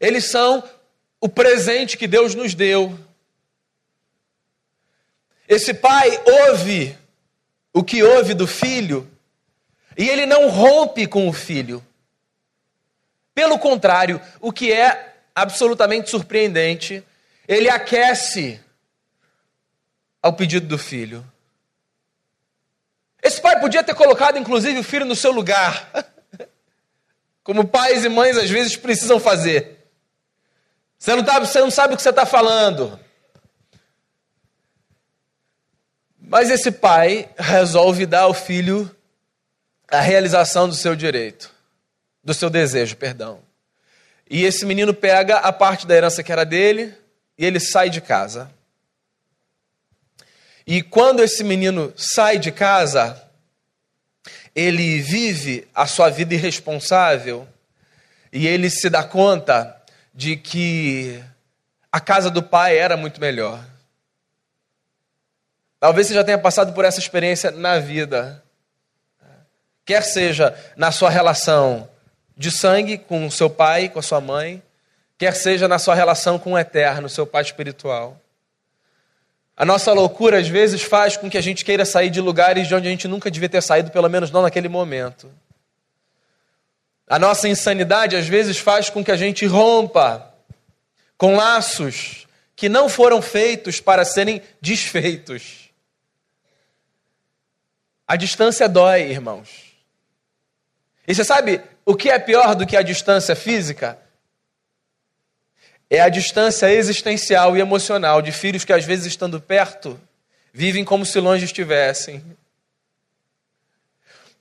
eles 0.00 0.26
são 0.26 0.62
o 1.20 1.28
presente 1.28 1.96
que 1.96 2.06
Deus 2.06 2.36
nos 2.36 2.54
deu. 2.54 2.96
Esse 5.48 5.74
pai 5.74 6.22
ouve 6.24 6.96
o 7.72 7.82
que 7.82 8.00
ouve 8.04 8.32
do 8.32 8.46
filho 8.46 9.10
e 9.96 10.08
ele 10.08 10.26
não 10.26 10.48
rompe 10.48 11.06
com 11.06 11.28
o 11.28 11.32
filho. 11.32 11.84
Pelo 13.34 13.58
contrário, 13.58 14.20
o 14.40 14.52
que 14.52 14.72
é 14.72 15.14
absolutamente 15.34 16.10
surpreendente 16.10 17.04
ele 17.48 17.68
aquece 17.68 18.60
ao 20.20 20.32
pedido 20.32 20.66
do 20.66 20.78
filho. 20.78 21.24
Esse 23.22 23.40
pai 23.40 23.60
podia 23.60 23.82
ter 23.82 23.94
colocado, 23.94 24.38
inclusive, 24.38 24.80
o 24.80 24.84
filho 24.84 25.04
no 25.04 25.14
seu 25.14 25.30
lugar, 25.30 25.90
como 27.42 27.66
pais 27.66 28.04
e 28.04 28.08
mães 28.08 28.36
às 28.36 28.50
vezes 28.50 28.76
precisam 28.76 29.20
fazer. 29.20 29.88
Você 30.98 31.14
não, 31.14 31.24
tá, 31.24 31.38
você 31.38 31.60
não 31.60 31.70
sabe 31.70 31.94
o 31.94 31.96
que 31.96 32.02
você 32.02 32.10
está 32.10 32.26
falando. 32.26 32.98
Mas 36.18 36.50
esse 36.50 36.72
pai 36.72 37.30
resolve 37.38 38.06
dar 38.06 38.22
ao 38.22 38.34
filho 38.34 38.95
a 39.88 40.00
realização 40.00 40.68
do 40.68 40.74
seu 40.74 40.96
direito, 40.96 41.50
do 42.22 42.34
seu 42.34 42.50
desejo, 42.50 42.96
perdão. 42.96 43.40
E 44.28 44.44
esse 44.44 44.66
menino 44.66 44.92
pega 44.92 45.38
a 45.38 45.52
parte 45.52 45.86
da 45.86 45.94
herança 45.94 46.22
que 46.22 46.32
era 46.32 46.44
dele, 46.44 46.94
e 47.38 47.44
ele 47.44 47.60
sai 47.60 47.90
de 47.90 48.00
casa. 48.00 48.50
E 50.66 50.82
quando 50.82 51.22
esse 51.22 51.44
menino 51.44 51.92
sai 51.96 52.38
de 52.38 52.50
casa, 52.50 53.22
ele 54.54 55.00
vive 55.00 55.68
a 55.74 55.86
sua 55.86 56.08
vida 56.08 56.34
irresponsável 56.34 57.46
e 58.32 58.46
ele 58.46 58.68
se 58.68 58.90
dá 58.90 59.04
conta 59.04 59.80
de 60.12 60.36
que 60.36 61.22
a 61.92 62.00
casa 62.00 62.30
do 62.30 62.42
pai 62.42 62.76
era 62.76 62.96
muito 62.96 63.20
melhor. 63.20 63.64
Talvez 65.78 66.06
você 66.06 66.14
já 66.14 66.24
tenha 66.24 66.38
passado 66.38 66.72
por 66.72 66.84
essa 66.84 66.98
experiência 66.98 67.50
na 67.50 67.78
vida. 67.78 68.42
Quer 69.86 70.02
seja 70.02 70.52
na 70.76 70.90
sua 70.90 71.08
relação 71.08 71.88
de 72.36 72.50
sangue 72.50 72.98
com 72.98 73.24
o 73.24 73.30
seu 73.30 73.48
pai, 73.48 73.88
com 73.88 74.00
a 74.00 74.02
sua 74.02 74.20
mãe, 74.20 74.60
quer 75.16 75.34
seja 75.34 75.68
na 75.68 75.78
sua 75.78 75.94
relação 75.94 76.40
com 76.40 76.52
o 76.52 76.58
eterno, 76.58 77.08
seu 77.08 77.24
pai 77.24 77.42
espiritual. 77.42 78.20
A 79.56 79.64
nossa 79.64 79.92
loucura 79.92 80.38
às 80.38 80.48
vezes 80.48 80.82
faz 80.82 81.16
com 81.16 81.30
que 81.30 81.38
a 81.38 81.40
gente 81.40 81.64
queira 81.64 81.86
sair 81.86 82.10
de 82.10 82.20
lugares 82.20 82.66
de 82.66 82.74
onde 82.74 82.88
a 82.88 82.90
gente 82.90 83.06
nunca 83.06 83.30
devia 83.30 83.48
ter 83.48 83.62
saído, 83.62 83.92
pelo 83.92 84.10
menos 84.10 84.30
não 84.30 84.42
naquele 84.42 84.68
momento. 84.68 85.30
A 87.08 87.18
nossa 87.18 87.48
insanidade 87.48 88.16
às 88.16 88.26
vezes 88.26 88.58
faz 88.58 88.90
com 88.90 89.04
que 89.04 89.12
a 89.12 89.16
gente 89.16 89.46
rompa 89.46 90.34
com 91.16 91.36
laços 91.36 92.26
que 92.56 92.68
não 92.68 92.88
foram 92.88 93.22
feitos 93.22 93.80
para 93.80 94.04
serem 94.04 94.42
desfeitos. 94.60 95.70
A 98.06 98.16
distância 98.16 98.68
dói, 98.68 99.02
irmãos. 99.02 99.65
E 101.06 101.14
você 101.14 101.24
sabe 101.24 101.60
o 101.84 101.94
que 101.94 102.10
é 102.10 102.18
pior 102.18 102.54
do 102.54 102.66
que 102.66 102.76
a 102.76 102.82
distância 102.82 103.36
física? 103.36 103.98
é 105.88 106.00
a 106.00 106.08
distância 106.08 106.70
existencial 106.72 107.56
e 107.56 107.60
emocional 107.60 108.20
de 108.20 108.32
filhos 108.32 108.64
que, 108.64 108.72
às 108.72 108.84
vezes, 108.84 109.06
estando 109.06 109.40
perto, 109.40 109.98
vivem 110.52 110.84
como 110.84 111.06
se 111.06 111.18
longe 111.20 111.44
estivessem. 111.44 112.22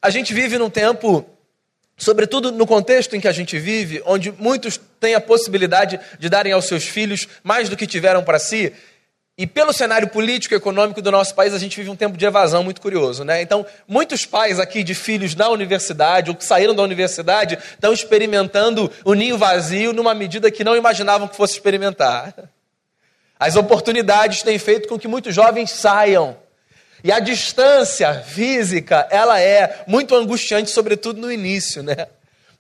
A 0.02 0.10
gente 0.10 0.34
vive 0.34 0.58
num 0.58 0.70
tempo, 0.70 1.28
sobretudo 1.98 2.52
no 2.52 2.66
contexto 2.66 3.16
em 3.16 3.20
que 3.20 3.28
a 3.28 3.32
gente 3.32 3.60
vive, 3.60 4.02
onde 4.06 4.32
muitos 4.32 4.80
têm 5.00 5.14
a 5.14 5.22
possibilidade 5.22 6.00
de 6.18 6.30
darem 6.30 6.52
aos 6.52 6.66
seus 6.66 6.86
filhos 6.86 7.28
mais 7.44 7.70
do 7.70 7.78
que 7.78 7.86
tiveram 7.86 8.24
para 8.24 8.40
si, 8.40 8.74
e 9.38 9.46
pelo 9.46 9.74
cenário 9.74 10.08
político 10.08 10.54
e 10.54 10.58
econômico 10.58 11.02
do 11.02 11.12
nosso 11.12 11.36
país, 11.36 11.54
a 11.54 11.60
gente 11.60 11.76
vive 11.76 11.90
um 11.90 11.96
tempo 11.96 12.18
de 12.18 12.26
evasão 12.26 12.64
muito 12.64 12.80
curioso, 12.80 13.26
né? 13.26 13.42
Então, 13.42 13.66
muitos 13.86 14.26
pais 14.26 14.62
aqui 14.62 14.82
de 14.82 14.96
filhos 14.96 15.36
na 15.36 15.50
universidade 15.50 16.30
ou 16.30 16.36
que 16.38 16.46
saíram 16.46 16.74
da 16.74 16.82
universidade 16.82 17.58
estão 17.74 17.92
experimentando 17.92 18.90
o 19.04 19.14
ninho 19.14 19.38
vazio 19.38 19.92
numa 19.92 20.14
medida 20.14 20.50
que 20.50 20.64
não 20.64 20.76
imaginavam 20.76 21.28
que 21.28 21.36
fosse 21.36 21.54
experimentar. 21.54 22.34
As 23.38 23.58
oportunidades 23.58 24.42
têm 24.42 24.58
feito 24.58 24.88
com 24.88 24.98
que 24.98 25.08
muitos 25.08 25.36
jovens 25.36 25.70
saiam. 25.72 26.38
E 27.04 27.12
a 27.12 27.20
distância 27.20 28.14
física, 28.14 29.06
ela 29.12 29.42
é 29.42 29.84
muito 29.86 30.16
angustiante, 30.16 30.72
sobretudo 30.72 31.20
no 31.20 31.30
início, 31.30 31.84
né? 31.84 32.08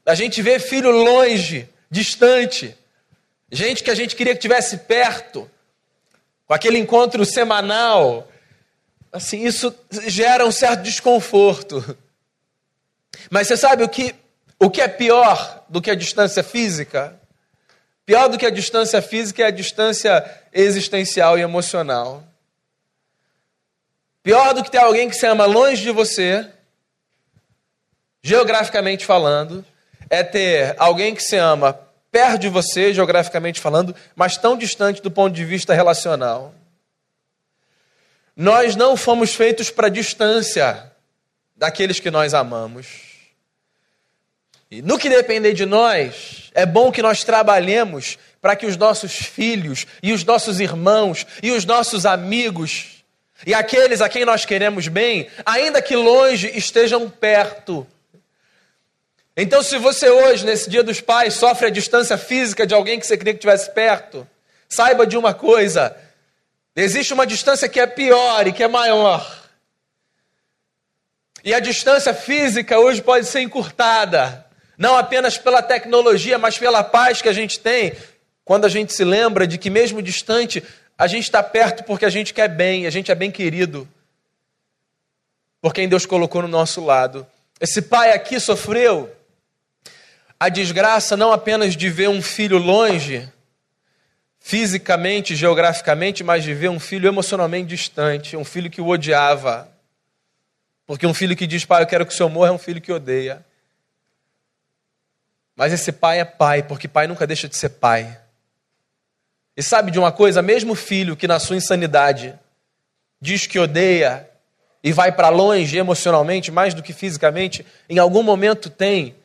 A 0.05 0.13
gente 0.13 0.41
vê 0.41 0.59
filho 0.59 0.91
longe, 0.91 1.69
distante, 1.89 2.77
gente 3.49 3.81
que 3.81 3.89
a 3.89 3.95
gente 3.95 4.13
queria 4.13 4.35
que 4.35 4.41
tivesse 4.41 4.79
perto 4.79 5.49
com 6.47 6.53
aquele 6.53 6.77
encontro 6.77 7.25
semanal, 7.25 8.27
assim, 9.11 9.45
isso 9.45 9.73
gera 10.07 10.45
um 10.45 10.51
certo 10.51 10.81
desconforto. 10.81 11.97
Mas 13.29 13.47
você 13.47 13.57
sabe 13.57 13.83
o 13.83 13.89
que, 13.89 14.13
o 14.59 14.69
que 14.69 14.81
é 14.81 14.87
pior 14.87 15.63
do 15.67 15.81
que 15.81 15.89
a 15.89 15.95
distância 15.95 16.43
física? 16.43 17.19
Pior 18.05 18.27
do 18.27 18.37
que 18.37 18.45
a 18.45 18.51
distância 18.51 19.01
física 19.01 19.43
é 19.43 19.47
a 19.47 19.51
distância 19.51 20.23
existencial 20.53 21.37
e 21.37 21.41
emocional. 21.41 22.23
Pior 24.21 24.53
do 24.53 24.63
que 24.63 24.71
ter 24.71 24.79
alguém 24.79 25.09
que 25.09 25.15
se 25.15 25.25
ama 25.25 25.45
longe 25.45 25.81
de 25.81 25.91
você, 25.91 26.47
geograficamente 28.21 29.05
falando, 29.05 29.65
é 30.09 30.23
ter 30.23 30.75
alguém 30.77 31.15
que 31.15 31.21
se 31.21 31.37
ama 31.37 31.79
perto 32.15 32.39
de 32.39 32.47
você, 32.47 32.93
geograficamente 32.93 33.59
falando, 33.59 33.93
mas 34.15 34.37
tão 34.37 34.57
distante 34.57 35.01
do 35.01 35.11
ponto 35.11 35.35
de 35.35 35.43
vista 35.43 35.73
relacional. 35.73 36.55
Nós 38.33 38.73
não 38.73 38.95
fomos 38.95 39.35
feitos 39.35 39.69
para 39.69 39.89
distância 39.89 40.93
daqueles 41.57 41.99
que 41.99 42.09
nós 42.09 42.33
amamos. 42.33 42.87
E 44.71 44.81
no 44.81 44.97
que 44.97 45.09
depender 45.09 45.51
de 45.51 45.65
nós, 45.65 46.49
é 46.53 46.65
bom 46.65 46.89
que 46.89 47.01
nós 47.01 47.25
trabalhemos 47.25 48.17
para 48.41 48.55
que 48.55 48.65
os 48.65 48.77
nossos 48.77 49.17
filhos 49.17 49.85
e 50.01 50.13
os 50.13 50.23
nossos 50.23 50.61
irmãos 50.61 51.27
e 51.43 51.51
os 51.51 51.65
nossos 51.65 52.05
amigos 52.05 53.03
e 53.45 53.53
aqueles 53.53 53.99
a 53.99 54.07
quem 54.07 54.23
nós 54.23 54.45
queremos 54.45 54.87
bem, 54.87 55.27
ainda 55.45 55.81
que 55.81 55.97
longe, 55.97 56.49
estejam 56.57 57.09
perto 57.09 57.85
então, 59.37 59.61
se 59.61 59.77
você 59.77 60.09
hoje, 60.09 60.45
nesse 60.45 60.69
Dia 60.69 60.81
dos 60.81 61.01
Pais, 61.01 61.33
sofre 61.33 61.67
a 61.67 61.69
distância 61.69 62.17
física 62.17 62.65
de 62.65 62.73
alguém 62.73 62.99
que 62.99 63.05
você 63.05 63.17
queria 63.17 63.33
que 63.33 63.39
estivesse 63.39 63.69
perto, 63.71 64.27
saiba 64.69 65.05
de 65.05 65.17
uma 65.17 65.33
coisa: 65.33 65.95
Existe 66.75 67.13
uma 67.13 67.27
distância 67.27 67.67
que 67.67 67.79
é 67.79 67.87
pior 67.87 68.47
e 68.47 68.53
que 68.53 68.63
é 68.63 68.67
maior. 68.67 69.43
E 71.43 71.53
a 71.53 71.59
distância 71.59 72.13
física 72.13 72.79
hoje 72.79 73.01
pode 73.01 73.27
ser 73.27 73.41
encurtada, 73.41 74.45
não 74.77 74.97
apenas 74.97 75.37
pela 75.37 75.61
tecnologia, 75.61 76.37
mas 76.37 76.57
pela 76.57 76.83
paz 76.83 77.21
que 77.21 77.29
a 77.29 77.33
gente 77.33 77.59
tem, 77.59 77.93
quando 78.43 78.65
a 78.65 78.69
gente 78.69 78.93
se 78.93 79.03
lembra 79.03 79.45
de 79.45 79.57
que, 79.57 79.69
mesmo 79.69 80.01
distante, 80.01 80.63
a 80.97 81.07
gente 81.07 81.23
está 81.23 81.43
perto 81.43 81.83
porque 81.83 82.05
a 82.05 82.09
gente 82.09 82.33
quer 82.33 82.47
bem, 82.47 82.87
a 82.87 82.89
gente 82.89 83.11
é 83.11 83.15
bem 83.15 83.31
querido 83.31 83.87
por 85.61 85.73
quem 85.73 85.89
Deus 85.89 86.05
colocou 86.05 86.41
no 86.41 86.47
nosso 86.47 86.83
lado. 86.83 87.27
Esse 87.59 87.81
pai 87.81 88.11
aqui 88.11 88.39
sofreu 88.39 89.11
a 90.39 90.49
desgraça 90.49 91.15
não 91.15 91.31
apenas 91.31 91.75
de 91.75 91.89
ver 91.89 92.09
um 92.09 92.21
filho 92.21 92.57
longe, 92.57 93.29
fisicamente, 94.39 95.35
geograficamente, 95.35 96.23
mas 96.23 96.43
de 96.43 96.53
ver 96.53 96.69
um 96.69 96.79
filho 96.79 97.07
emocionalmente 97.07 97.69
distante, 97.69 98.37
um 98.37 98.45
filho 98.45 98.69
que 98.69 98.81
o 98.81 98.87
odiava. 98.87 99.71
Porque 100.85 101.07
um 101.07 101.13
filho 101.13 101.35
que 101.35 101.47
diz, 101.47 101.65
pai, 101.65 101.81
eu 101.81 101.87
quero 101.87 102.05
que 102.05 102.13
o 102.13 102.15
senhor 102.15 102.29
morra, 102.29 102.49
é 102.49 102.51
um 102.51 102.59
filho 102.59 102.79
que 102.79 102.91
odeia. 102.91 103.43
Mas 105.55 105.73
esse 105.73 105.91
pai 105.91 106.19
é 106.19 106.25
pai, 106.25 106.61
porque 106.61 106.87
pai 106.87 107.07
nunca 107.07 107.25
deixa 107.25 107.47
de 107.47 107.55
ser 107.55 107.69
pai. 107.69 108.19
E 109.57 109.63
sabe 109.63 109.89
de 109.89 109.97
uma 109.97 110.11
coisa? 110.11 110.41
Mesmo 110.41 110.75
filho 110.75 111.15
que 111.15 111.27
na 111.27 111.39
sua 111.39 111.55
insanidade 111.55 112.37
diz 113.21 113.47
que 113.47 113.57
odeia 113.57 114.29
e 114.83 114.91
vai 114.91 115.11
para 115.11 115.29
longe 115.29 115.77
emocionalmente, 115.77 116.51
mais 116.51 116.73
do 116.73 116.83
que 116.83 116.93
fisicamente, 116.93 117.65
em 117.89 117.97
algum 117.97 118.21
momento 118.21 118.69
tem 118.69 119.15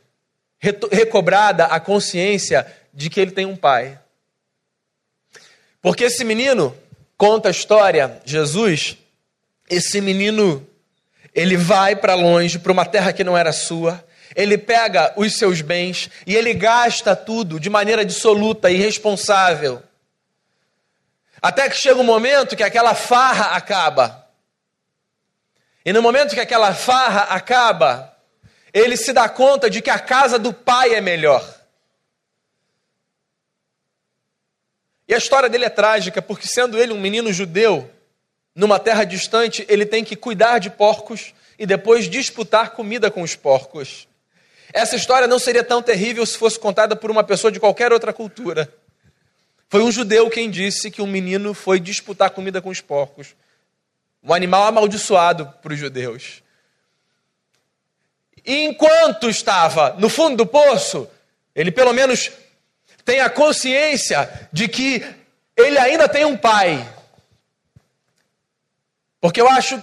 recobrada 0.60 1.66
a 1.66 1.80
consciência 1.80 2.66
de 2.92 3.08
que 3.08 3.20
ele 3.20 3.30
tem 3.30 3.46
um 3.46 3.56
pai. 3.56 3.98
Porque 5.80 6.04
esse 6.04 6.24
menino, 6.24 6.76
conta 7.16 7.48
a 7.48 7.50
história, 7.50 8.20
Jesus, 8.24 8.98
esse 9.68 10.00
menino, 10.00 10.66
ele 11.34 11.56
vai 11.56 11.96
para 11.96 12.14
longe, 12.14 12.58
para 12.58 12.72
uma 12.72 12.84
terra 12.84 13.12
que 13.12 13.24
não 13.24 13.36
era 13.36 13.52
sua, 13.52 14.04
ele 14.36 14.58
pega 14.58 15.12
os 15.16 15.36
seus 15.36 15.60
bens 15.60 16.10
e 16.26 16.36
ele 16.36 16.52
gasta 16.54 17.16
tudo 17.16 17.58
de 17.58 17.70
maneira 17.70 18.04
dissoluta 18.04 18.70
e 18.70 18.74
irresponsável. 18.74 19.82
Até 21.40 21.68
que 21.68 21.76
chega 21.76 21.98
um 21.98 22.04
momento 22.04 22.54
que 22.54 22.62
aquela 22.62 22.94
farra 22.94 23.56
acaba. 23.56 24.28
E 25.84 25.92
no 25.92 26.02
momento 26.02 26.34
que 26.34 26.40
aquela 26.40 26.74
farra 26.74 27.22
acaba, 27.34 28.09
ele 28.72 28.96
se 28.96 29.12
dá 29.12 29.28
conta 29.28 29.68
de 29.68 29.80
que 29.82 29.90
a 29.90 29.98
casa 29.98 30.38
do 30.38 30.52
pai 30.52 30.94
é 30.94 31.00
melhor. 31.00 31.60
E 35.08 35.14
a 35.14 35.18
história 35.18 35.48
dele 35.48 35.64
é 35.64 35.70
trágica, 35.70 36.22
porque 36.22 36.46
sendo 36.46 36.78
ele 36.78 36.92
um 36.92 37.00
menino 37.00 37.32
judeu, 37.32 37.90
numa 38.54 38.78
terra 38.78 39.04
distante, 39.04 39.66
ele 39.68 39.84
tem 39.84 40.04
que 40.04 40.14
cuidar 40.14 40.58
de 40.58 40.70
porcos 40.70 41.34
e 41.58 41.66
depois 41.66 42.08
disputar 42.08 42.70
comida 42.70 43.10
com 43.10 43.22
os 43.22 43.34
porcos. 43.34 44.06
Essa 44.72 44.94
história 44.94 45.26
não 45.26 45.38
seria 45.38 45.64
tão 45.64 45.82
terrível 45.82 46.24
se 46.24 46.38
fosse 46.38 46.58
contada 46.58 46.94
por 46.94 47.10
uma 47.10 47.24
pessoa 47.24 47.50
de 47.50 47.58
qualquer 47.58 47.92
outra 47.92 48.12
cultura. 48.12 48.72
Foi 49.68 49.82
um 49.82 49.90
judeu 49.90 50.30
quem 50.30 50.50
disse 50.50 50.90
que 50.90 51.02
um 51.02 51.06
menino 51.06 51.54
foi 51.54 51.80
disputar 51.80 52.30
comida 52.30 52.62
com 52.62 52.70
os 52.70 52.80
porcos. 52.80 53.34
Um 54.22 54.32
animal 54.32 54.64
amaldiçoado 54.64 55.46
para 55.62 55.72
os 55.72 55.78
judeus. 55.78 56.42
E 58.44 58.64
enquanto 58.64 59.28
estava 59.28 59.94
no 59.98 60.08
fundo 60.08 60.36
do 60.36 60.46
poço, 60.46 61.08
ele 61.54 61.70
pelo 61.70 61.92
menos 61.92 62.30
tem 63.04 63.20
a 63.20 63.30
consciência 63.30 64.48
de 64.52 64.68
que 64.68 65.04
ele 65.56 65.78
ainda 65.78 66.08
tem 66.08 66.24
um 66.24 66.36
pai. 66.36 66.86
Porque 69.20 69.40
eu 69.40 69.48
acho 69.48 69.82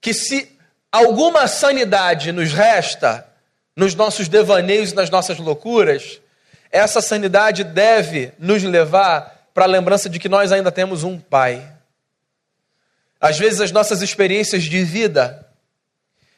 que 0.00 0.12
se 0.12 0.50
alguma 0.92 1.46
sanidade 1.48 2.32
nos 2.32 2.52
resta 2.52 3.26
nos 3.74 3.94
nossos 3.94 4.28
devaneios 4.28 4.92
e 4.92 4.94
nas 4.94 5.10
nossas 5.10 5.38
loucuras, 5.38 6.20
essa 6.70 7.00
sanidade 7.00 7.62
deve 7.64 8.32
nos 8.38 8.62
levar 8.62 9.48
para 9.52 9.64
a 9.64 9.68
lembrança 9.68 10.08
de 10.08 10.18
que 10.18 10.28
nós 10.28 10.52
ainda 10.52 10.72
temos 10.72 11.02
um 11.04 11.18
pai. 11.18 11.66
Às 13.20 13.38
vezes 13.38 13.60
as 13.60 13.72
nossas 13.72 14.02
experiências 14.02 14.64
de 14.64 14.82
vida 14.84 15.46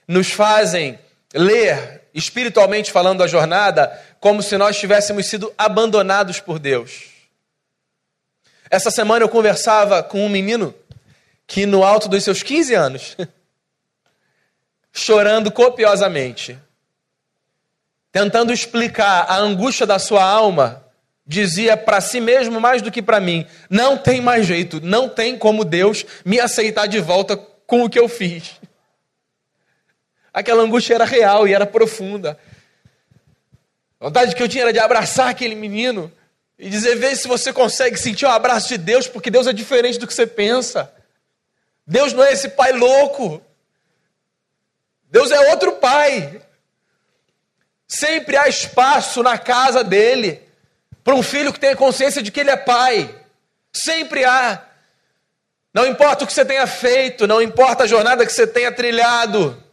nos 0.07 0.31
fazem 0.31 0.99
ler, 1.35 2.09
espiritualmente 2.15 2.91
falando, 2.91 3.23
a 3.23 3.27
jornada 3.27 3.91
como 4.21 4.43
se 4.43 4.57
nós 4.57 4.79
tivéssemos 4.79 5.27
sido 5.27 5.53
abandonados 5.57 6.41
por 6.41 6.59
Deus. 6.59 7.07
Essa 8.71 8.91
semana 8.91 9.25
eu 9.25 9.29
conversava 9.29 10.03
com 10.03 10.25
um 10.25 10.29
menino 10.29 10.75
que, 11.47 11.65
no 11.65 11.83
alto 11.83 12.09
dos 12.09 12.25
seus 12.25 12.43
15 12.43 12.75
anos, 12.75 13.17
chorando 14.93 15.51
copiosamente, 15.51 16.59
tentando 18.13 18.53
explicar 18.53 19.27
a 19.29 19.37
angústia 19.37 19.87
da 19.87 19.99
sua 19.99 20.23
alma, 20.23 20.85
dizia 21.27 21.77
para 21.77 22.01
si 22.01 22.21
mesmo 22.21 22.61
mais 22.61 22.83
do 22.83 22.91
que 22.91 23.03
para 23.03 23.21
mim: 23.21 23.47
não 23.71 23.97
tem 23.97 24.21
mais 24.21 24.47
jeito, 24.47 24.81
não 24.83 25.09
tem 25.09 25.39
como 25.39 25.65
Deus 25.65 26.05
me 26.25 26.41
aceitar 26.41 26.87
de 26.87 27.01
volta 27.01 27.37
com 27.37 27.85
o 27.85 27.91
que 27.91 27.99
eu 27.99 28.09
fiz. 28.09 28.57
Aquela 30.39 30.63
angústia 30.63 30.95
era 30.95 31.05
real 31.05 31.49
e 31.49 31.53
era 31.53 31.67
profunda. 31.67 32.39
A 33.99 34.05
vontade 34.05 34.37
que 34.37 34.41
eu 34.41 34.49
tinha 34.49 34.63
era 34.63 34.73
de 34.73 34.79
abraçar 34.79 35.29
aquele 35.29 35.57
menino 35.57 36.13
e 36.57 36.71
dizer: 36.71 36.95
vê 36.95 37.17
se 37.17 37.27
você 37.27 37.53
consegue 37.53 37.97
sentir 37.97 38.25
o 38.25 38.29
abraço 38.29 38.69
de 38.69 38.79
Deus, 38.79 39.09
porque 39.09 39.33
Deus 39.33 39.49
é 39.49 39.53
diferente 39.53 39.99
do 39.99 40.07
que 40.07 40.15
você 40.15 40.29
pensa. 40.29 40.95
Deus 41.85 42.13
não 42.13 42.23
é 42.23 42.33
esse 42.33 42.51
pai 42.51 42.71
louco. 42.71 43.43
Deus 45.11 45.33
é 45.33 45.51
outro 45.51 45.73
pai. 45.73 46.41
Sempre 47.89 48.37
há 48.37 48.47
espaço 48.47 49.25
na 49.25 49.39
casa 49.39 49.83
dele 49.83 50.41
para 51.03 51.17
um 51.17 51.23
filho 51.23 51.53
que 51.53 51.59
tenha 51.59 51.75
consciência 51.75 52.23
de 52.23 52.31
que 52.31 52.39
ele 52.39 52.51
é 52.51 52.57
pai. 52.57 53.13
Sempre 53.73 54.25
há. 54.25 54.63
Não 55.75 55.85
importa 55.85 56.23
o 56.23 56.27
que 56.29 56.33
você 56.33 56.45
tenha 56.45 56.67
feito, 56.69 57.27
não 57.27 57.43
importa 57.43 57.83
a 57.83 57.89
jornada 57.89 58.25
que 58.25 58.33
você 58.33 58.47
tenha 58.47 58.71
trilhado. 58.71 59.65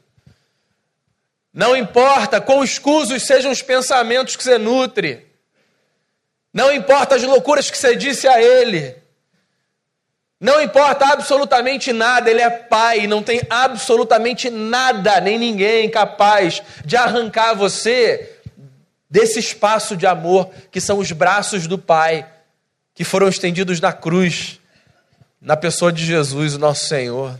Não 1.55 1.73
importa 1.73 2.41
quão 2.41 2.65
escusos 2.65 3.23
sejam 3.23 3.49
os 3.49 3.61
pensamentos 3.61 4.35
que 4.35 4.43
você 4.43 4.57
nutre. 4.57 5.25
Não 6.53 6.69
importa 6.69 7.15
as 7.15 7.23
loucuras 7.23 7.71
que 7.71 7.77
você 7.77 7.95
disse 7.95 8.27
a 8.27 8.41
ele. 8.41 8.93
Não 10.37 10.61
importa 10.61 11.13
absolutamente 11.13 11.93
nada, 11.93 12.29
ele 12.29 12.41
é 12.41 12.49
pai, 12.49 13.07
não 13.07 13.23
tem 13.23 13.41
absolutamente 13.49 14.49
nada, 14.49 15.21
nem 15.21 15.39
ninguém 15.39 15.89
capaz 15.89 16.61
de 16.83 16.97
arrancar 16.97 17.53
você 17.53 18.33
desse 19.09 19.39
espaço 19.39 19.95
de 19.95 20.05
amor 20.05 20.51
que 20.69 20.81
são 20.81 20.97
os 20.97 21.09
braços 21.13 21.67
do 21.67 21.77
pai, 21.77 22.29
que 22.93 23.05
foram 23.05 23.29
estendidos 23.29 23.79
na 23.79 23.93
cruz, 23.93 24.59
na 25.39 25.55
pessoa 25.55 25.89
de 25.89 26.05
Jesus, 26.05 26.55
o 26.55 26.59
nosso 26.59 26.85
Senhor. 26.85 27.39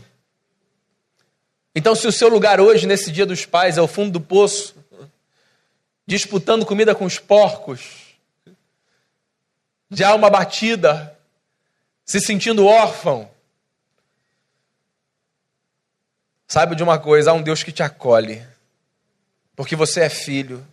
Então, 1.78 1.94
se 1.94 2.06
o 2.06 2.12
seu 2.12 2.30
lugar 2.30 2.58
hoje, 2.58 2.86
nesse 2.86 3.12
dia 3.12 3.26
dos 3.26 3.44
pais, 3.44 3.76
é 3.76 3.82
o 3.82 3.86
fundo 3.86 4.12
do 4.12 4.20
poço, 4.20 4.74
disputando 6.06 6.64
comida 6.64 6.94
com 6.94 7.04
os 7.04 7.18
porcos, 7.18 8.16
de 9.90 10.02
alma 10.02 10.30
batida, 10.30 11.14
se 12.02 12.18
sentindo 12.18 12.66
órfão, 12.66 13.28
saiba 16.48 16.74
de 16.74 16.82
uma 16.82 16.98
coisa: 16.98 17.30
há 17.30 17.34
um 17.34 17.42
Deus 17.42 17.62
que 17.62 17.70
te 17.70 17.82
acolhe, 17.82 18.42
porque 19.54 19.76
você 19.76 20.00
é 20.00 20.08
filho. 20.08 20.66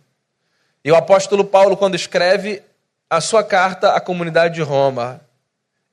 E 0.82 0.90
o 0.90 0.96
apóstolo 0.96 1.44
Paulo, 1.44 1.76
quando 1.76 1.96
escreve 1.96 2.62
a 3.10 3.20
sua 3.20 3.44
carta 3.44 3.92
à 3.92 4.00
comunidade 4.00 4.54
de 4.54 4.62
Roma, 4.62 5.20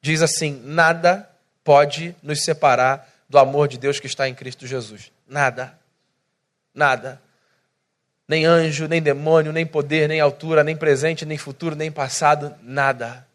diz 0.01 0.21
assim: 0.21 0.61
nada 0.63 1.29
pode 1.65 2.15
nos 2.23 2.45
separar 2.45 3.10
do 3.31 3.39
amor 3.39 3.69
de 3.69 3.77
Deus 3.77 3.97
que 3.97 4.07
está 4.07 4.27
em 4.27 4.35
Cristo 4.35 4.67
Jesus. 4.67 5.09
Nada. 5.25 5.79
Nada. 6.75 7.21
Nem 8.27 8.43
anjo, 8.43 8.89
nem 8.89 9.01
demônio, 9.01 9.53
nem 9.53 9.65
poder, 9.65 10.09
nem 10.09 10.19
altura, 10.19 10.65
nem 10.65 10.75
presente, 10.75 11.25
nem 11.25 11.37
futuro, 11.37 11.73
nem 11.73 11.89
passado, 11.89 12.53
nada. 12.61 13.25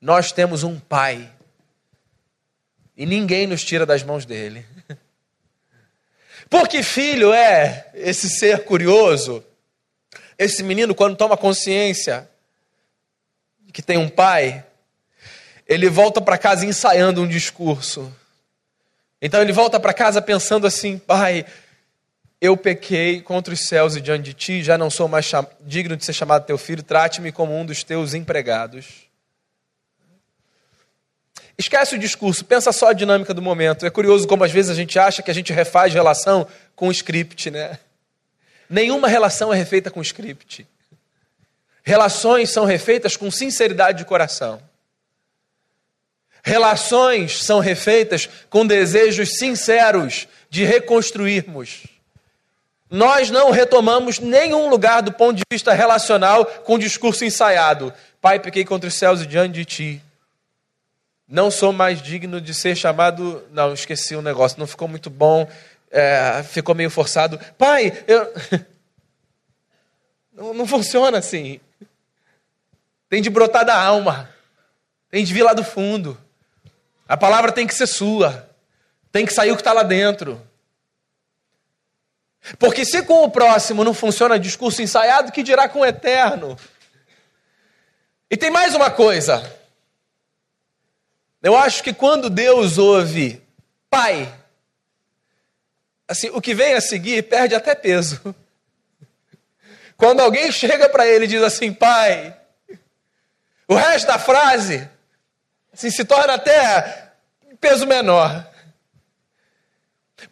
Nós 0.00 0.32
temos 0.32 0.64
um 0.64 0.78
Pai. 0.78 1.30
E 2.96 3.06
ninguém 3.06 3.46
nos 3.46 3.62
tira 3.62 3.86
das 3.86 4.02
mãos 4.02 4.26
dele. 4.26 4.66
Porque 6.50 6.82
filho 6.82 7.32
é 7.32 7.88
esse 7.94 8.28
ser 8.28 8.64
curioso, 8.64 9.44
esse 10.36 10.64
menino, 10.64 10.96
quando 10.96 11.16
toma 11.16 11.36
consciência 11.36 12.28
que 13.72 13.82
tem 13.82 13.98
um 13.98 14.08
pai, 14.08 14.64
ele 15.66 15.88
volta 15.88 16.20
para 16.20 16.38
casa 16.38 16.64
ensaiando 16.64 17.22
um 17.22 17.28
discurso. 17.28 18.12
Então 19.20 19.42
ele 19.42 19.52
volta 19.52 19.80
para 19.80 19.92
casa 19.92 20.22
pensando 20.22 20.66
assim: 20.66 20.98
Pai, 20.98 21.44
eu 22.40 22.56
pequei 22.56 23.20
contra 23.20 23.52
os 23.52 23.66
céus 23.66 23.96
e 23.96 24.00
diante 24.00 24.24
de 24.24 24.34
ti, 24.34 24.62
já 24.62 24.78
não 24.78 24.90
sou 24.90 25.08
mais 25.08 25.30
digno 25.60 25.96
de 25.96 26.04
ser 26.04 26.12
chamado 26.12 26.46
teu 26.46 26.56
filho, 26.56 26.82
trate-me 26.82 27.32
como 27.32 27.56
um 27.56 27.66
dos 27.66 27.82
teus 27.82 28.14
empregados. 28.14 29.08
Esquece 31.58 31.96
o 31.96 31.98
discurso, 31.98 32.44
pensa 32.44 32.70
só 32.70 32.90
a 32.90 32.92
dinâmica 32.92 33.34
do 33.34 33.42
momento. 33.42 33.84
É 33.84 33.90
curioso 33.90 34.28
como 34.28 34.44
às 34.44 34.52
vezes 34.52 34.70
a 34.70 34.74
gente 34.74 34.96
acha 34.96 35.22
que 35.22 35.30
a 35.30 35.34
gente 35.34 35.52
refaz 35.52 35.92
relação 35.92 36.46
com 36.76 36.86
o 36.86 36.92
script, 36.92 37.50
né? 37.50 37.80
Nenhuma 38.70 39.08
relação 39.08 39.52
é 39.52 39.56
refeita 39.56 39.90
com 39.90 40.00
script. 40.00 40.64
Relações 41.82 42.50
são 42.50 42.64
refeitas 42.64 43.16
com 43.16 43.28
sinceridade 43.28 43.98
de 43.98 44.04
coração. 44.04 44.62
Relações 46.48 47.44
são 47.44 47.60
refeitas 47.60 48.26
com 48.48 48.66
desejos 48.66 49.36
sinceros 49.36 50.26
de 50.48 50.64
reconstruirmos. 50.64 51.82
Nós 52.90 53.28
não 53.28 53.50
retomamos 53.50 54.18
nenhum 54.18 54.70
lugar 54.70 55.02
do 55.02 55.12
ponto 55.12 55.36
de 55.36 55.42
vista 55.52 55.74
relacional 55.74 56.46
com 56.46 56.78
discurso 56.78 57.22
ensaiado. 57.22 57.92
Pai, 58.18 58.38
pequei 58.40 58.64
contra 58.64 58.88
os 58.88 58.94
céus 58.94 59.20
e 59.20 59.26
diante 59.26 59.52
de 59.52 59.64
ti. 59.66 60.02
Não 61.28 61.50
sou 61.50 61.70
mais 61.70 62.00
digno 62.00 62.40
de 62.40 62.54
ser 62.54 62.74
chamado. 62.74 63.44
Não, 63.52 63.74
esqueci 63.74 64.16
o 64.16 64.20
um 64.20 64.22
negócio, 64.22 64.58
não 64.58 64.66
ficou 64.66 64.88
muito 64.88 65.10
bom, 65.10 65.46
é, 65.90 66.42
ficou 66.44 66.74
meio 66.74 66.88
forçado. 66.88 67.38
Pai, 67.58 67.92
eu. 68.06 68.26
Não, 70.32 70.54
não 70.54 70.68
funciona 70.68 71.18
assim. 71.18 71.58
Tem 73.08 73.20
de 73.20 73.28
brotar 73.28 73.64
da 73.64 73.76
alma, 73.76 74.30
tem 75.10 75.24
de 75.24 75.34
vir 75.34 75.42
lá 75.42 75.52
do 75.52 75.64
fundo. 75.64 76.16
A 77.08 77.16
palavra 77.16 77.50
tem 77.50 77.66
que 77.66 77.74
ser 77.74 77.86
sua, 77.86 78.48
tem 79.10 79.24
que 79.24 79.32
sair 79.32 79.50
o 79.50 79.56
que 79.56 79.62
está 79.62 79.72
lá 79.72 79.82
dentro. 79.82 80.46
Porque 82.58 82.84
se 82.84 83.02
com 83.02 83.24
o 83.24 83.30
próximo 83.30 83.82
não 83.82 83.94
funciona 83.94 84.38
discurso 84.38 84.82
ensaiado, 84.82 85.32
que 85.32 85.42
dirá 85.42 85.68
com 85.68 85.80
o 85.80 85.86
eterno? 85.86 86.56
E 88.30 88.36
tem 88.36 88.50
mais 88.50 88.74
uma 88.74 88.90
coisa. 88.90 89.58
Eu 91.42 91.56
acho 91.56 91.82
que 91.82 91.94
quando 91.94 92.28
Deus 92.28 92.76
ouve 92.76 93.42
Pai, 93.88 94.30
assim, 96.06 96.28
o 96.30 96.42
que 96.42 96.54
vem 96.54 96.74
a 96.74 96.80
seguir 96.80 97.22
perde 97.22 97.54
até 97.54 97.74
peso. 97.74 98.34
Quando 99.96 100.20
alguém 100.20 100.52
chega 100.52 100.88
para 100.88 101.06
ele 101.06 101.24
e 101.24 101.28
diz 101.28 101.42
assim, 101.42 101.72
Pai, 101.72 102.36
o 103.66 103.74
resto 103.74 104.06
da 104.06 104.18
frase 104.18 104.88
assim, 105.78 105.90
se 105.90 106.04
torna 106.04 106.34
até 106.34 107.10
peso 107.60 107.86
menor. 107.86 108.46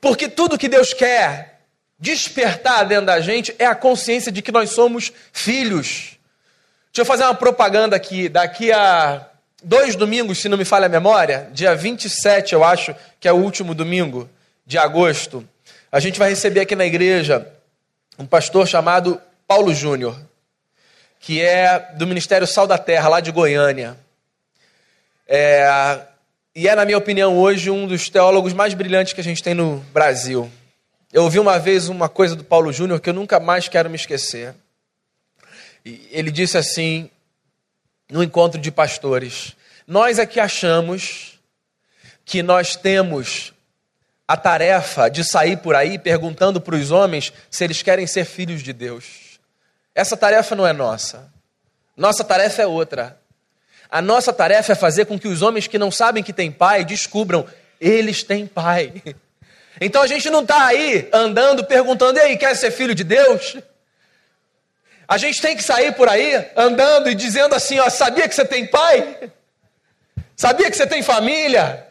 Porque 0.01 0.29
tudo 0.29 0.59
que 0.59 0.69
Deus 0.69 0.93
quer 0.93 1.61
despertar 1.99 2.85
dentro 2.85 3.07
da 3.07 3.21
gente 3.21 3.55
é 3.59 3.65
a 3.65 3.75
consciência 3.75 4.33
de 4.33 4.43
que 4.43 4.53
nós 4.53 4.71
somos 4.71 5.13
filhos. 5.33 6.19
Deixa 6.87 7.03
eu 7.03 7.05
fazer 7.05 7.25
uma 7.25 7.35
propaganda 7.35 7.95
aqui. 7.95 8.29
Daqui 8.29 8.73
a 8.73 9.25
dois 9.63 9.95
domingos, 9.95 10.39
se 10.39 10.49
não 10.49 10.59
me 10.59 10.65
falha 10.65 10.87
a 10.87 10.91
memória, 10.91 11.49
dia 11.53 11.75
27, 11.75 12.53
eu 12.53 12.65
acho, 12.65 12.95
que 13.21 13.29
é 13.29 13.33
o 13.33 13.37
último 13.37 13.75
domingo 13.75 14.29
de 14.67 14.77
agosto, 14.77 15.49
a 15.93 16.01
gente 16.01 16.19
vai 16.19 16.31
receber 16.31 16.61
aqui 16.61 16.75
na 16.75 16.85
igreja 16.85 17.47
um 18.19 18.27
pastor 18.27 18.67
chamado 18.67 19.21
Paulo 19.47 19.73
Júnior, 19.73 20.19
que 21.21 21.41
é 21.41 21.93
do 21.97 22.07
Ministério 22.07 22.47
Sal 22.47 22.67
da 22.67 22.77
Terra, 22.77 23.09
lá 23.09 23.21
de 23.21 23.31
Goiânia. 23.31 23.97
É, 25.29 26.07
e 26.55 26.69
é, 26.69 26.75
na 26.75 26.85
minha 26.85 26.97
opinião, 26.97 27.37
hoje 27.37 27.71
um 27.71 27.87
dos 27.87 28.09
teólogos 28.09 28.53
mais 28.53 28.75
brilhantes 28.75 29.13
que 29.13 29.21
a 29.21 29.25
gente 29.25 29.43
tem 29.43 29.55
no 29.55 29.79
Brasil. 29.93 30.51
Eu 31.13 31.25
ouvi 31.25 31.39
uma 31.41 31.59
vez 31.59 31.89
uma 31.89 32.09
coisa 32.09 32.37
do 32.37 32.45
Paulo 32.45 32.73
Júnior 32.73 33.01
que 33.01 33.11
eu 33.11 33.15
nunca 33.15 33.41
mais 33.41 33.69
quero 33.69 33.91
me 33.91 33.97
esquecer. 33.97 34.55
Ele 35.85 36.31
disse 36.31 36.57
assim, 36.57 37.11
no 38.09 38.23
encontro 38.23 38.61
de 38.61 38.71
pastores: 38.71 39.57
Nós 39.87 40.19
é 40.19 40.27
que 40.27 40.39
achamos 40.39 41.41
que 42.25 42.43
nós 42.43 42.77
temos 42.77 43.53
a 44.29 44.37
tarefa 44.37 45.09
de 45.09 45.25
sair 45.25 45.57
por 45.59 45.75
aí 45.75 45.99
perguntando 45.99 46.61
para 46.61 46.75
os 46.75 46.91
homens 46.91 47.33
se 47.51 47.65
eles 47.65 47.83
querem 47.83 48.07
ser 48.07 48.25
filhos 48.25 48.63
de 48.63 48.73
Deus. 48.73 49.39
Essa 49.95 50.17
tarefa 50.17 50.55
não 50.55 50.67
é 50.67 50.73
nossa. 50.73 51.33
Nossa 51.97 52.25
tarefa 52.25 52.63
é 52.63 52.67
outra. 52.67 53.19
A 53.91 54.03
nossa 54.03 54.33
tarefa 54.33 54.73
é 54.73 54.75
fazer 54.75 55.07
com 55.07 55.19
que 55.19 55.29
os 55.29 55.43
homens 55.43 55.67
que 55.67 55.79
não 55.79 55.91
sabem 55.91 56.23
que 56.23 56.33
têm 56.33 56.51
pai 56.51 56.85
descubram, 56.85 57.47
eles 57.81 58.23
têm 58.23 58.47
pai. 58.47 58.93
Então 59.79 60.01
a 60.01 60.07
gente 60.07 60.31
não 60.31 60.41
está 60.41 60.69
aí 60.69 61.07
andando 61.13 61.63
perguntando, 61.63 62.19
aí, 62.19 62.39
quer 62.39 62.57
ser 62.57 62.71
filho 62.71 62.95
de 62.95 63.05
Deus? 63.05 63.59
A 65.07 65.19
gente 65.19 65.41
tem 65.41 65.55
que 65.55 65.63
sair 65.63 65.95
por 65.95 66.09
aí 66.09 66.51
andando 66.57 67.11
e 67.11 67.15
dizendo 67.15 67.55
assim: 67.55 67.79
ó, 67.79 67.91
sabia 67.91 68.27
que 68.27 68.35
você 68.35 68.45
tem 68.47 68.67
pai? 68.67 69.31
Sabia 70.35 70.71
que 70.71 70.77
você 70.77 70.87
tem 70.87 71.03
família? 71.03 71.87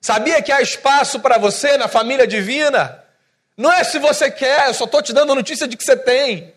Sabia 0.00 0.42
que 0.42 0.50
há 0.50 0.60
espaço 0.60 1.20
para 1.20 1.38
você 1.38 1.76
na 1.76 1.86
família 1.86 2.26
divina? 2.26 3.02
Não 3.56 3.72
é 3.72 3.84
se 3.84 3.98
você 3.98 4.30
quer, 4.30 4.68
eu 4.68 4.74
só 4.74 4.84
estou 4.84 5.00
te 5.00 5.12
dando 5.12 5.34
notícia 5.34 5.68
de 5.68 5.76
que 5.76 5.84
você 5.84 5.96
tem. 5.96 6.52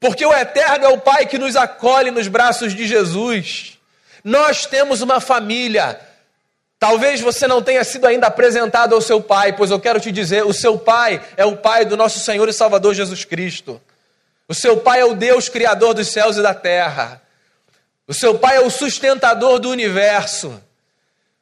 Porque 0.00 0.24
o 0.24 0.32
Eterno 0.32 0.84
é 0.84 0.88
o 0.88 1.00
Pai 1.00 1.26
que 1.26 1.38
nos 1.38 1.56
acolhe 1.56 2.10
nos 2.10 2.28
braços 2.28 2.74
de 2.74 2.86
Jesus. 2.86 3.78
Nós 4.22 4.66
temos 4.66 5.00
uma 5.00 5.20
família. 5.20 6.00
Talvez 6.78 7.20
você 7.20 7.46
não 7.46 7.62
tenha 7.62 7.82
sido 7.84 8.06
ainda 8.06 8.26
apresentado 8.26 8.94
ao 8.94 9.00
seu 9.00 9.20
pai, 9.20 9.54
pois 9.54 9.70
eu 9.70 9.80
quero 9.80 10.00
te 10.00 10.12
dizer: 10.12 10.44
o 10.44 10.52
seu 10.52 10.78
pai 10.78 11.22
é 11.36 11.44
o 11.44 11.56
pai 11.56 11.84
do 11.84 11.96
nosso 11.96 12.18
Senhor 12.20 12.48
e 12.48 12.52
Salvador 12.52 12.94
Jesus 12.94 13.24
Cristo. 13.24 13.80
O 14.46 14.54
seu 14.54 14.76
pai 14.76 15.00
é 15.00 15.04
o 15.04 15.14
Deus 15.14 15.48
criador 15.48 15.94
dos 15.94 16.08
céus 16.08 16.36
e 16.36 16.42
da 16.42 16.52
terra. 16.52 17.22
O 18.06 18.12
seu 18.12 18.38
pai 18.38 18.56
é 18.56 18.60
o 18.60 18.70
sustentador 18.70 19.58
do 19.58 19.70
universo. 19.70 20.62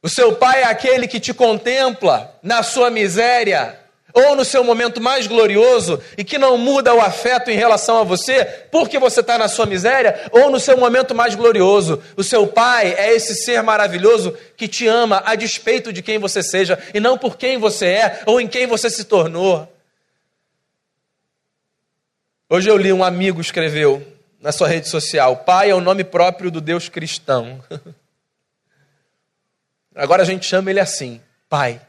O 0.00 0.08
seu 0.08 0.36
pai 0.36 0.62
é 0.62 0.64
aquele 0.64 1.08
que 1.08 1.18
te 1.18 1.34
contempla 1.34 2.36
na 2.42 2.62
sua 2.62 2.90
miséria 2.90 3.81
ou 4.12 4.36
no 4.36 4.44
seu 4.44 4.62
momento 4.62 5.00
mais 5.00 5.26
glorioso 5.26 6.00
e 6.16 6.24
que 6.24 6.38
não 6.38 6.58
muda 6.58 6.94
o 6.94 7.00
afeto 7.00 7.50
em 7.50 7.56
relação 7.56 7.98
a 7.98 8.04
você 8.04 8.44
porque 8.70 8.98
você 8.98 9.20
está 9.20 9.38
na 9.38 9.48
sua 9.48 9.66
miséria, 9.66 10.28
ou 10.30 10.50
no 10.50 10.60
seu 10.60 10.76
momento 10.76 11.14
mais 11.14 11.34
glorioso. 11.34 12.02
O 12.16 12.22
seu 12.22 12.46
pai 12.46 12.94
é 12.94 13.14
esse 13.14 13.34
ser 13.34 13.62
maravilhoso 13.62 14.36
que 14.56 14.68
te 14.68 14.86
ama 14.86 15.22
a 15.24 15.34
despeito 15.34 15.92
de 15.92 16.02
quem 16.02 16.18
você 16.18 16.42
seja 16.42 16.78
e 16.94 17.00
não 17.00 17.16
por 17.16 17.36
quem 17.36 17.58
você 17.58 17.86
é 17.86 18.22
ou 18.26 18.40
em 18.40 18.46
quem 18.46 18.66
você 18.66 18.90
se 18.90 19.04
tornou. 19.04 19.68
Hoje 22.48 22.68
eu 22.68 22.76
li 22.76 22.92
um 22.92 23.02
amigo 23.02 23.40
escreveu 23.40 24.06
na 24.40 24.52
sua 24.52 24.68
rede 24.68 24.88
social: 24.88 25.38
Pai 25.38 25.70
é 25.70 25.74
o 25.74 25.80
nome 25.80 26.04
próprio 26.04 26.50
do 26.50 26.60
Deus 26.60 26.88
cristão. 26.88 27.62
Agora 29.94 30.22
a 30.22 30.26
gente 30.26 30.46
chama 30.46 30.70
ele 30.70 30.80
assim, 30.80 31.20
Pai. 31.48 31.80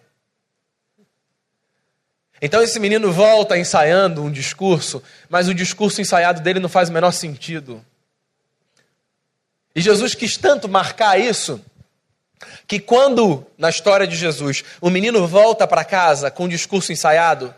Então 2.45 2.61
esse 2.61 2.77
menino 2.77 3.09
volta 3.09 3.57
ensaiando 3.57 4.21
um 4.21 4.29
discurso, 4.29 5.01
mas 5.29 5.47
o 5.47 5.53
discurso 5.53 6.01
ensaiado 6.01 6.41
dele 6.41 6.59
não 6.59 6.67
faz 6.67 6.89
o 6.89 6.91
menor 6.91 7.13
sentido. 7.13 7.83
E 9.73 9.79
Jesus 9.79 10.13
quis 10.13 10.35
tanto 10.35 10.67
marcar 10.67 11.17
isso, 11.17 11.63
que 12.67 12.81
quando, 12.81 13.47
na 13.57 13.69
história 13.69 14.05
de 14.05 14.17
Jesus, 14.17 14.61
o 14.81 14.89
menino 14.89 15.25
volta 15.25 15.65
para 15.65 15.85
casa 15.85 16.29
com 16.29 16.43
um 16.43 16.49
discurso 16.49 16.91
ensaiado, 16.91 17.55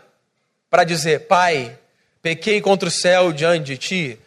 para 0.70 0.84
dizer: 0.84 1.26
Pai, 1.26 1.76
pequei 2.22 2.60
contra 2.60 2.88
o 2.88 2.92
céu 2.92 3.32
diante 3.32 3.64
de 3.64 3.76
ti, 3.76 4.20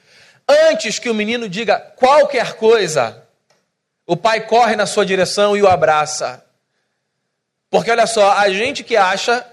antes 0.46 1.00
que 1.00 1.10
o 1.10 1.16
menino 1.16 1.48
diga 1.48 1.80
qualquer 1.80 2.56
coisa, 2.56 3.24
o 4.06 4.18
pai 4.18 4.42
corre 4.42 4.76
na 4.76 4.86
sua 4.86 5.06
direção 5.06 5.56
e 5.56 5.62
o 5.62 5.70
abraça. 5.70 6.44
Porque 7.70 7.90
olha 7.90 8.06
só, 8.06 8.34
a 8.34 8.50
gente 8.50 8.84
que 8.84 8.98
acha 8.98 9.46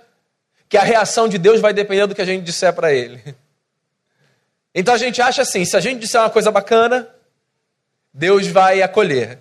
que 0.69 0.77
a 0.77 0.83
reação 0.83 1.29
de 1.29 1.39
Deus 1.39 1.61
vai 1.61 1.73
depender 1.73 2.07
do 2.07 2.15
que 2.15 2.23
a 2.23 2.27
gente 2.27 2.45
disser 2.45 2.73
para 2.73 2.93
ele. 2.93 3.23
Então 4.79 4.93
a 4.93 4.99
gente 4.99 5.23
acha 5.23 5.41
assim: 5.41 5.65
se 5.65 5.75
a 5.75 5.81
gente 5.81 6.01
disser 6.01 6.21
uma 6.21 6.29
coisa 6.29 6.51
bacana, 6.51 7.09
Deus 8.13 8.47
vai 8.47 8.83
acolher. 8.83 9.39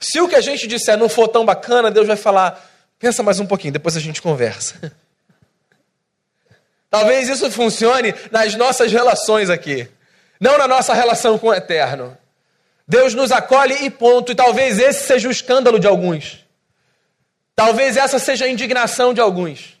Se 0.00 0.20
o 0.20 0.26
que 0.26 0.34
a 0.34 0.40
gente 0.40 0.66
disser 0.66 0.98
não 0.98 1.08
for 1.08 1.28
tão 1.28 1.44
bacana, 1.44 1.88
Deus 1.88 2.08
vai 2.08 2.16
falar: 2.16 2.68
pensa 2.98 3.22
mais 3.22 3.38
um 3.38 3.46
pouquinho, 3.46 3.74
depois 3.74 3.96
a 3.96 4.00
gente 4.00 4.20
conversa. 4.20 4.92
Talvez 6.90 7.28
isso 7.28 7.48
funcione 7.52 8.12
nas 8.32 8.56
nossas 8.56 8.90
relações 8.90 9.48
aqui, 9.48 9.88
não 10.40 10.58
na 10.58 10.66
nossa 10.66 10.92
relação 10.94 11.38
com 11.38 11.46
o 11.46 11.54
eterno. 11.54 12.18
Deus 12.88 13.14
nos 13.14 13.30
acolhe 13.30 13.84
e 13.84 13.88
ponto, 13.88 14.32
e 14.32 14.34
talvez 14.34 14.80
esse 14.80 15.06
seja 15.06 15.28
o 15.28 15.30
escândalo 15.30 15.78
de 15.78 15.86
alguns. 15.86 16.44
Talvez 17.54 17.96
essa 17.96 18.18
seja 18.18 18.46
a 18.46 18.48
indignação 18.48 19.14
de 19.14 19.20
alguns. 19.20 19.79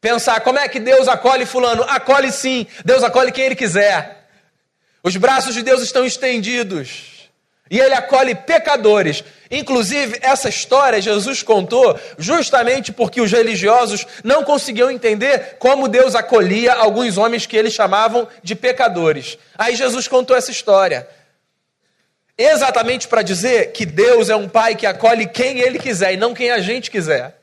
Pensar 0.00 0.40
como 0.40 0.58
é 0.58 0.68
que 0.68 0.78
Deus 0.78 1.08
acolhe 1.08 1.46
Fulano? 1.46 1.82
Acolhe 1.88 2.30
sim, 2.30 2.66
Deus 2.84 3.02
acolhe 3.02 3.32
quem 3.32 3.44
Ele 3.46 3.56
quiser. 3.56 4.28
Os 5.02 5.16
braços 5.16 5.54
de 5.54 5.62
Deus 5.62 5.82
estão 5.82 6.04
estendidos. 6.04 7.16
E 7.70 7.80
ele 7.80 7.94
acolhe 7.94 8.34
pecadores. 8.34 9.24
Inclusive, 9.50 10.18
essa 10.22 10.48
história 10.48 11.00
Jesus 11.00 11.42
contou 11.42 11.98
justamente 12.18 12.92
porque 12.92 13.20
os 13.20 13.30
religiosos 13.30 14.06
não 14.22 14.44
conseguiam 14.44 14.90
entender 14.90 15.56
como 15.58 15.88
Deus 15.88 16.14
acolhia 16.14 16.74
alguns 16.74 17.18
homens 17.18 17.46
que 17.46 17.56
eles 17.56 17.72
chamavam 17.72 18.28
de 18.42 18.54
pecadores. 18.54 19.36
Aí 19.56 19.74
Jesus 19.74 20.06
contou 20.06 20.36
essa 20.36 20.50
história. 20.50 21.08
exatamente 22.38 23.08
para 23.08 23.22
dizer 23.22 23.72
que 23.72 23.86
Deus 23.86 24.28
é 24.28 24.36
um 24.36 24.48
pai 24.48 24.74
que 24.74 24.86
acolhe 24.86 25.26
quem 25.26 25.58
ele 25.58 25.78
quiser 25.78 26.12
e 26.12 26.16
não 26.16 26.34
quem 26.34 26.50
a 26.50 26.58
gente 26.60 26.90
quiser. 26.90 27.38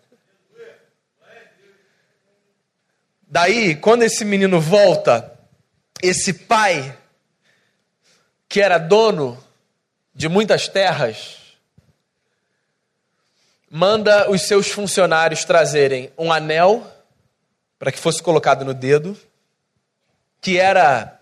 Daí, 3.33 3.75
quando 3.75 4.03
esse 4.03 4.23
menino 4.23 4.61
volta, 4.61 5.33
esse 6.03 6.31
pai, 6.31 6.95
que 8.47 8.61
era 8.61 8.77
dono 8.77 9.43
de 10.13 10.29
muitas 10.29 10.67
terras, 10.67 11.39
manda 13.67 14.29
os 14.29 14.43
seus 14.43 14.67
funcionários 14.69 15.43
trazerem 15.45 16.11
um 16.15 16.31
anel 16.31 16.85
para 17.79 17.91
que 17.91 17.97
fosse 17.97 18.21
colocado 18.21 18.63
no 18.63 18.71
dedo, 18.71 19.17
que 20.39 20.59
era 20.59 21.19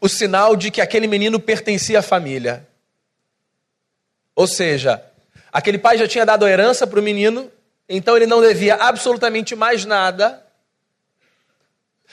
o 0.00 0.08
sinal 0.08 0.54
de 0.54 0.70
que 0.70 0.80
aquele 0.80 1.08
menino 1.08 1.40
pertencia 1.40 1.98
à 1.98 2.02
família. 2.02 2.64
Ou 4.36 4.46
seja, 4.46 5.04
aquele 5.52 5.78
pai 5.78 5.98
já 5.98 6.06
tinha 6.06 6.24
dado 6.24 6.44
a 6.44 6.50
herança 6.52 6.86
para 6.86 7.00
o 7.00 7.02
menino, 7.02 7.50
então 7.88 8.16
ele 8.16 8.26
não 8.26 8.40
devia 8.40 8.76
absolutamente 8.76 9.56
mais 9.56 9.84
nada. 9.84 10.51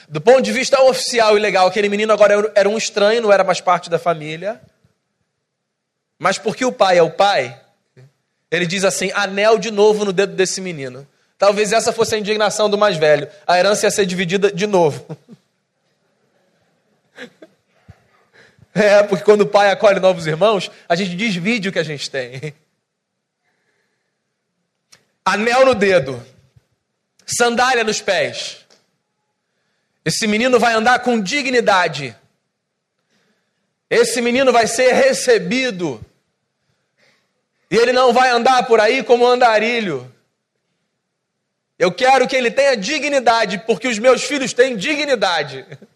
Do 0.10 0.20
ponto 0.20 0.42
de 0.42 0.52
vista 0.52 0.82
oficial 0.82 1.38
e 1.38 1.40
legal, 1.40 1.68
aquele 1.68 1.88
menino 1.88 2.12
agora 2.12 2.52
era 2.56 2.68
um 2.68 2.78
estranho, 2.78 3.22
não 3.22 3.32
era 3.32 3.44
mais 3.44 3.62
parte 3.62 3.92
da 3.92 4.00
família. 4.00 4.60
Mas 6.18 6.40
porque 6.40 6.66
o 6.66 6.72
pai 6.72 6.98
é 6.98 7.04
o 7.04 7.12
pai, 7.12 7.56
ele 8.50 8.66
diz 8.66 8.84
assim: 8.84 9.12
anel 9.14 9.60
de 9.60 9.70
novo 9.70 10.04
no 10.04 10.12
dedo 10.12 10.36
desse 10.36 10.60
menino. 10.62 11.08
Talvez 11.38 11.72
essa 11.72 11.94
fosse 11.94 12.16
a 12.16 12.18
indignação 12.18 12.68
do 12.68 12.78
mais 12.78 12.98
velho. 12.98 13.30
A 13.46 13.58
herança 13.58 13.86
ia 13.86 13.92
ser 13.92 14.06
dividida 14.06 14.52
de 14.52 14.68
novo. 14.68 15.06
É, 18.72 19.02
porque 19.02 19.26
quando 19.26 19.42
o 19.42 19.48
pai 19.48 19.72
acolhe 19.72 20.00
novos 20.00 20.28
irmãos, 20.28 20.72
a 20.88 20.96
gente 20.96 21.16
divide 21.16 21.68
o 21.68 21.72
que 21.72 21.80
a 21.80 21.84
gente 21.84 22.10
tem. 22.10 22.54
Anel 25.26 25.66
no 25.66 25.76
dedo, 25.76 26.24
sandália 27.26 27.84
nos 27.84 28.00
pés. 28.00 28.66
Esse 30.04 30.26
menino 30.28 30.60
vai 30.60 30.74
andar 30.74 31.00
com 31.00 31.20
dignidade. 31.20 32.16
Esse 33.90 34.22
menino 34.22 34.52
vai 34.52 34.68
ser 34.68 34.94
recebido. 34.94 36.04
E 37.72 37.76
ele 37.76 37.92
não 37.92 38.14
vai 38.14 38.30
andar 38.30 38.66
por 38.66 38.80
aí 38.80 39.04
como 39.04 39.26
andarilho. 39.26 40.12
Eu 41.78 41.92
quero 41.92 42.28
que 42.28 42.36
ele 42.36 42.52
tenha 42.52 42.76
dignidade, 42.76 43.60
porque 43.60 43.88
os 43.88 43.98
meus 43.98 44.24
filhos 44.24 44.54
têm 44.54 44.76
dignidade. 44.76 45.66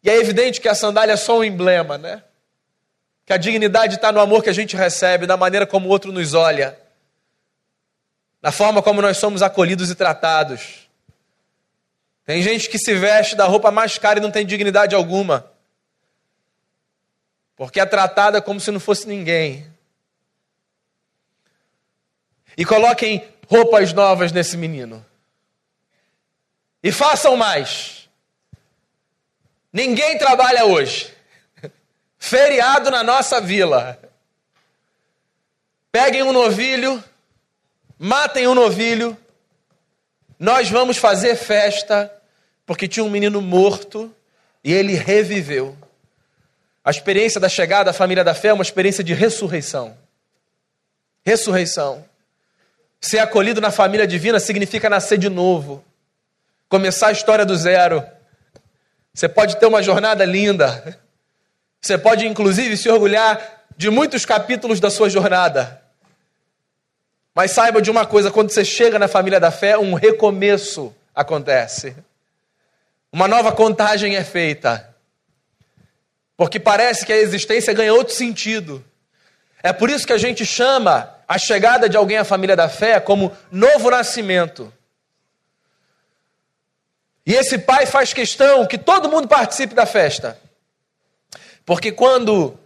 E 0.00 0.08
é 0.08 0.16
evidente 0.16 0.60
que 0.60 0.68
a 0.68 0.76
sandália 0.76 1.14
é 1.14 1.16
só 1.16 1.38
um 1.38 1.44
emblema, 1.44 1.98
né? 1.98 2.22
Que 3.26 3.32
a 3.32 3.36
dignidade 3.36 3.96
está 3.96 4.12
no 4.12 4.20
amor 4.20 4.44
que 4.44 4.48
a 4.48 4.54
gente 4.54 4.76
recebe, 4.76 5.26
na 5.26 5.36
maneira 5.36 5.66
como 5.66 5.88
o 5.88 5.90
outro 5.90 6.12
nos 6.12 6.34
olha, 6.34 6.78
na 8.40 8.52
forma 8.52 8.80
como 8.80 9.02
nós 9.02 9.16
somos 9.18 9.42
acolhidos 9.42 9.90
e 9.90 9.96
tratados. 9.96 10.87
Tem 12.28 12.42
gente 12.42 12.68
que 12.68 12.78
se 12.78 12.92
veste 12.94 13.34
da 13.34 13.46
roupa 13.46 13.70
mais 13.70 13.96
cara 13.96 14.18
e 14.18 14.22
não 14.22 14.30
tem 14.30 14.44
dignidade 14.44 14.94
alguma, 14.94 15.50
porque 17.56 17.80
é 17.80 17.86
tratada 17.86 18.42
como 18.42 18.60
se 18.60 18.70
não 18.70 18.78
fosse 18.78 19.08
ninguém. 19.08 19.66
E 22.54 22.66
coloquem 22.66 23.26
roupas 23.46 23.94
novas 23.94 24.30
nesse 24.30 24.58
menino. 24.58 25.02
E 26.82 26.92
façam 26.92 27.34
mais. 27.34 28.10
Ninguém 29.72 30.18
trabalha 30.18 30.66
hoje. 30.66 31.10
Feriado 32.18 32.90
na 32.90 33.02
nossa 33.02 33.40
vila. 33.40 33.98
Peguem 35.90 36.24
um 36.24 36.32
novilho, 36.34 37.02
matem 37.98 38.46
um 38.46 38.54
novilho. 38.54 39.16
Nós 40.38 40.68
vamos 40.68 40.98
fazer 40.98 41.34
festa, 41.34 42.17
porque 42.68 42.86
tinha 42.86 43.02
um 43.02 43.10
menino 43.10 43.42
morto 43.42 44.14
e 44.62 44.72
ele 44.72 44.94
reviveu. 44.94 45.76
A 46.84 46.90
experiência 46.92 47.40
da 47.40 47.48
chegada 47.48 47.86
da 47.86 47.92
família 47.92 48.22
da 48.22 48.34
fé 48.34 48.48
é 48.48 48.52
uma 48.52 48.62
experiência 48.62 49.02
de 49.02 49.12
ressurreição. 49.12 49.98
Ressurreição. 51.26 52.04
Ser 53.00 53.18
acolhido 53.18 53.60
na 53.60 53.72
família 53.72 54.06
divina 54.06 54.38
significa 54.38 54.88
nascer 54.88 55.18
de 55.18 55.28
novo, 55.28 55.84
começar 56.68 57.08
a 57.08 57.12
história 57.12 57.44
do 57.44 57.56
zero 57.56 58.06
você 59.18 59.28
pode 59.28 59.56
ter 59.56 59.66
uma 59.66 59.82
jornada 59.82 60.24
linda. 60.24 60.96
Você 61.80 61.98
pode, 61.98 62.24
inclusive, 62.24 62.76
se 62.76 62.88
orgulhar 62.88 63.64
de 63.76 63.90
muitos 63.90 64.24
capítulos 64.24 64.78
da 64.78 64.90
sua 64.90 65.10
jornada. 65.10 65.82
Mas 67.34 67.50
saiba 67.50 67.82
de 67.82 67.90
uma 67.90 68.06
coisa: 68.06 68.30
quando 68.30 68.50
você 68.50 68.64
chega 68.64 68.96
na 68.96 69.08
família 69.08 69.40
da 69.40 69.50
fé, 69.50 69.76
um 69.76 69.94
recomeço 69.94 70.94
acontece. 71.12 71.96
Uma 73.12 73.26
nova 73.26 73.52
contagem 73.52 74.16
é 74.16 74.24
feita. 74.24 74.94
Porque 76.36 76.60
parece 76.60 77.04
que 77.04 77.12
a 77.12 77.16
existência 77.16 77.72
ganha 77.72 77.92
outro 77.92 78.14
sentido. 78.14 78.84
É 79.62 79.72
por 79.72 79.90
isso 79.90 80.06
que 80.06 80.12
a 80.12 80.18
gente 80.18 80.46
chama 80.46 81.12
a 81.26 81.36
chegada 81.36 81.88
de 81.88 81.96
alguém 81.96 82.18
à 82.18 82.24
família 82.24 82.54
da 82.54 82.68
fé 82.68 83.00
como 83.00 83.36
novo 83.50 83.90
nascimento. 83.90 84.72
E 87.26 87.34
esse 87.34 87.58
pai 87.58 87.84
faz 87.84 88.12
questão 88.12 88.66
que 88.66 88.78
todo 88.78 89.10
mundo 89.10 89.28
participe 89.28 89.74
da 89.74 89.84
festa. 89.84 90.40
Porque 91.66 91.92
quando, 91.92 92.58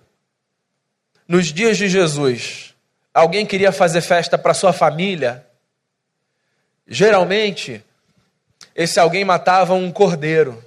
nos 1.27 1.53
dias 1.53 1.77
de 1.77 1.89
Jesus, 1.89 2.73
alguém 3.13 3.45
queria 3.45 3.73
fazer 3.73 4.01
festa 4.01 4.39
para 4.39 4.55
sua 4.55 4.73
família, 4.73 5.45
geralmente, 6.87 7.85
esse 8.75 8.99
alguém 8.99 9.25
matava 9.25 9.75
um 9.75 9.93
cordeiro. 9.93 10.63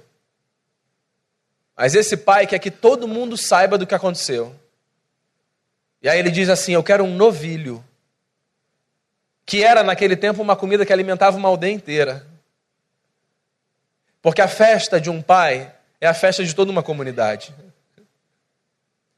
Mas 1.76 1.94
esse 1.94 2.16
pai 2.16 2.46
quer 2.46 2.58
que 2.58 2.70
todo 2.70 3.08
mundo 3.08 3.36
saiba 3.36 3.76
do 3.76 3.86
que 3.86 3.94
aconteceu. 3.94 4.54
E 6.00 6.08
aí 6.08 6.18
ele 6.18 6.30
diz 6.30 6.48
assim: 6.48 6.72
Eu 6.72 6.82
quero 6.82 7.04
um 7.04 7.14
novilho. 7.14 7.84
Que 9.44 9.62
era 9.62 9.82
naquele 9.82 10.16
tempo 10.16 10.42
uma 10.42 10.56
comida 10.56 10.84
que 10.84 10.92
alimentava 10.92 11.36
uma 11.36 11.48
aldeia 11.48 11.72
inteira. 11.72 12.26
Porque 14.20 14.40
a 14.40 14.48
festa 14.48 15.00
de 15.00 15.08
um 15.08 15.22
pai 15.22 15.72
é 16.00 16.06
a 16.06 16.14
festa 16.14 16.44
de 16.44 16.54
toda 16.54 16.70
uma 16.70 16.82
comunidade. 16.82 17.54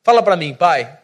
Fala 0.03 0.23
para 0.23 0.37
mim, 0.37 0.55
pai. 0.55 0.99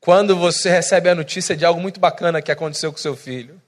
Quando 0.00 0.36
você 0.36 0.70
recebe 0.70 1.08
a 1.08 1.14
notícia 1.14 1.56
de 1.56 1.64
algo 1.64 1.80
muito 1.80 1.98
bacana 1.98 2.42
que 2.42 2.52
aconteceu 2.52 2.92
com 2.92 2.98
seu 2.98 3.16
filho, 3.16 3.60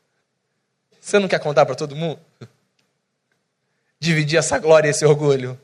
você 1.01 1.19
não 1.19 1.29
quer 1.29 1.41
contar 1.41 1.65
para 1.65 1.75
todo 1.75 1.97
mundo? 1.97 2.21
Dividir 3.99 4.39
essa 4.39 4.59
glória 4.59 4.89
e 4.89 4.91
esse 4.91 5.05
orgulho. 5.05 5.59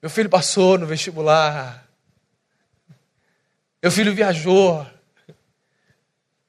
Meu 0.00 0.08
filho 0.08 0.30
passou 0.30 0.78
no 0.78 0.86
vestibular. 0.86 1.86
Meu 3.82 3.90
filho 3.90 4.14
viajou. 4.14 4.86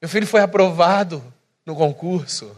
Meu 0.01 0.07
filho 0.07 0.27
foi 0.27 0.41
aprovado 0.41 1.21
no 1.65 1.75
concurso. 1.75 2.55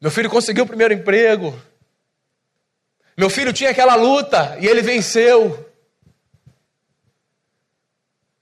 Meu 0.00 0.10
filho 0.10 0.30
conseguiu 0.30 0.64
o 0.64 0.68
primeiro 0.68 0.92
emprego. 0.92 1.58
Meu 3.16 3.30
filho 3.30 3.52
tinha 3.52 3.70
aquela 3.70 3.94
luta 3.94 4.58
e 4.60 4.66
ele 4.66 4.82
venceu. 4.82 5.66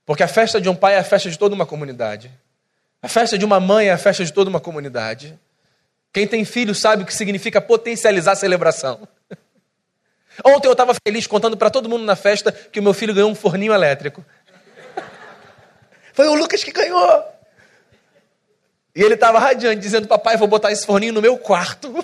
Porque 0.05 0.23
a 0.23 0.27
festa 0.27 0.59
de 0.59 0.67
um 0.67 0.75
pai 0.75 0.95
é 0.95 0.99
a 0.99 1.03
festa 1.03 1.29
de 1.29 1.39
toda 1.39 1.55
uma 1.55 1.65
comunidade. 1.65 2.31
A 3.05 3.07
festa 3.07 3.37
de 3.37 3.45
uma 3.45 3.59
mãe 3.59 3.89
é 3.89 3.91
a 3.91 3.99
festa 3.99 4.25
de 4.25 4.33
toda 4.33 4.49
uma 4.49 4.59
comunidade. 4.59 5.39
Quem 6.11 6.25
tem 6.25 6.43
filho 6.43 6.73
sabe 6.73 7.03
o 7.03 7.05
que 7.05 7.13
significa 7.13 7.61
potencializar 7.61 8.31
a 8.31 8.35
celebração. 8.35 9.07
Ontem 10.43 10.67
eu 10.67 10.71
estava 10.71 10.95
feliz 11.07 11.27
contando 11.27 11.55
para 11.55 11.69
todo 11.69 11.87
mundo 11.87 12.03
na 12.03 12.15
festa 12.15 12.51
que 12.51 12.79
o 12.79 12.83
meu 12.83 12.95
filho 12.95 13.13
ganhou 13.13 13.29
um 13.29 13.35
forninho 13.35 13.75
elétrico. 13.75 14.25
Foi 16.13 16.27
o 16.27 16.33
Lucas 16.33 16.63
que 16.63 16.71
ganhou. 16.71 17.23
E 18.95 19.03
ele 19.03 19.13
estava 19.13 19.37
radiante, 19.37 19.79
dizendo: 19.81 20.07
Papai, 20.07 20.35
vou 20.35 20.47
botar 20.47 20.71
esse 20.71 20.83
forninho 20.83 21.13
no 21.13 21.21
meu 21.21 21.37
quarto. 21.37 22.03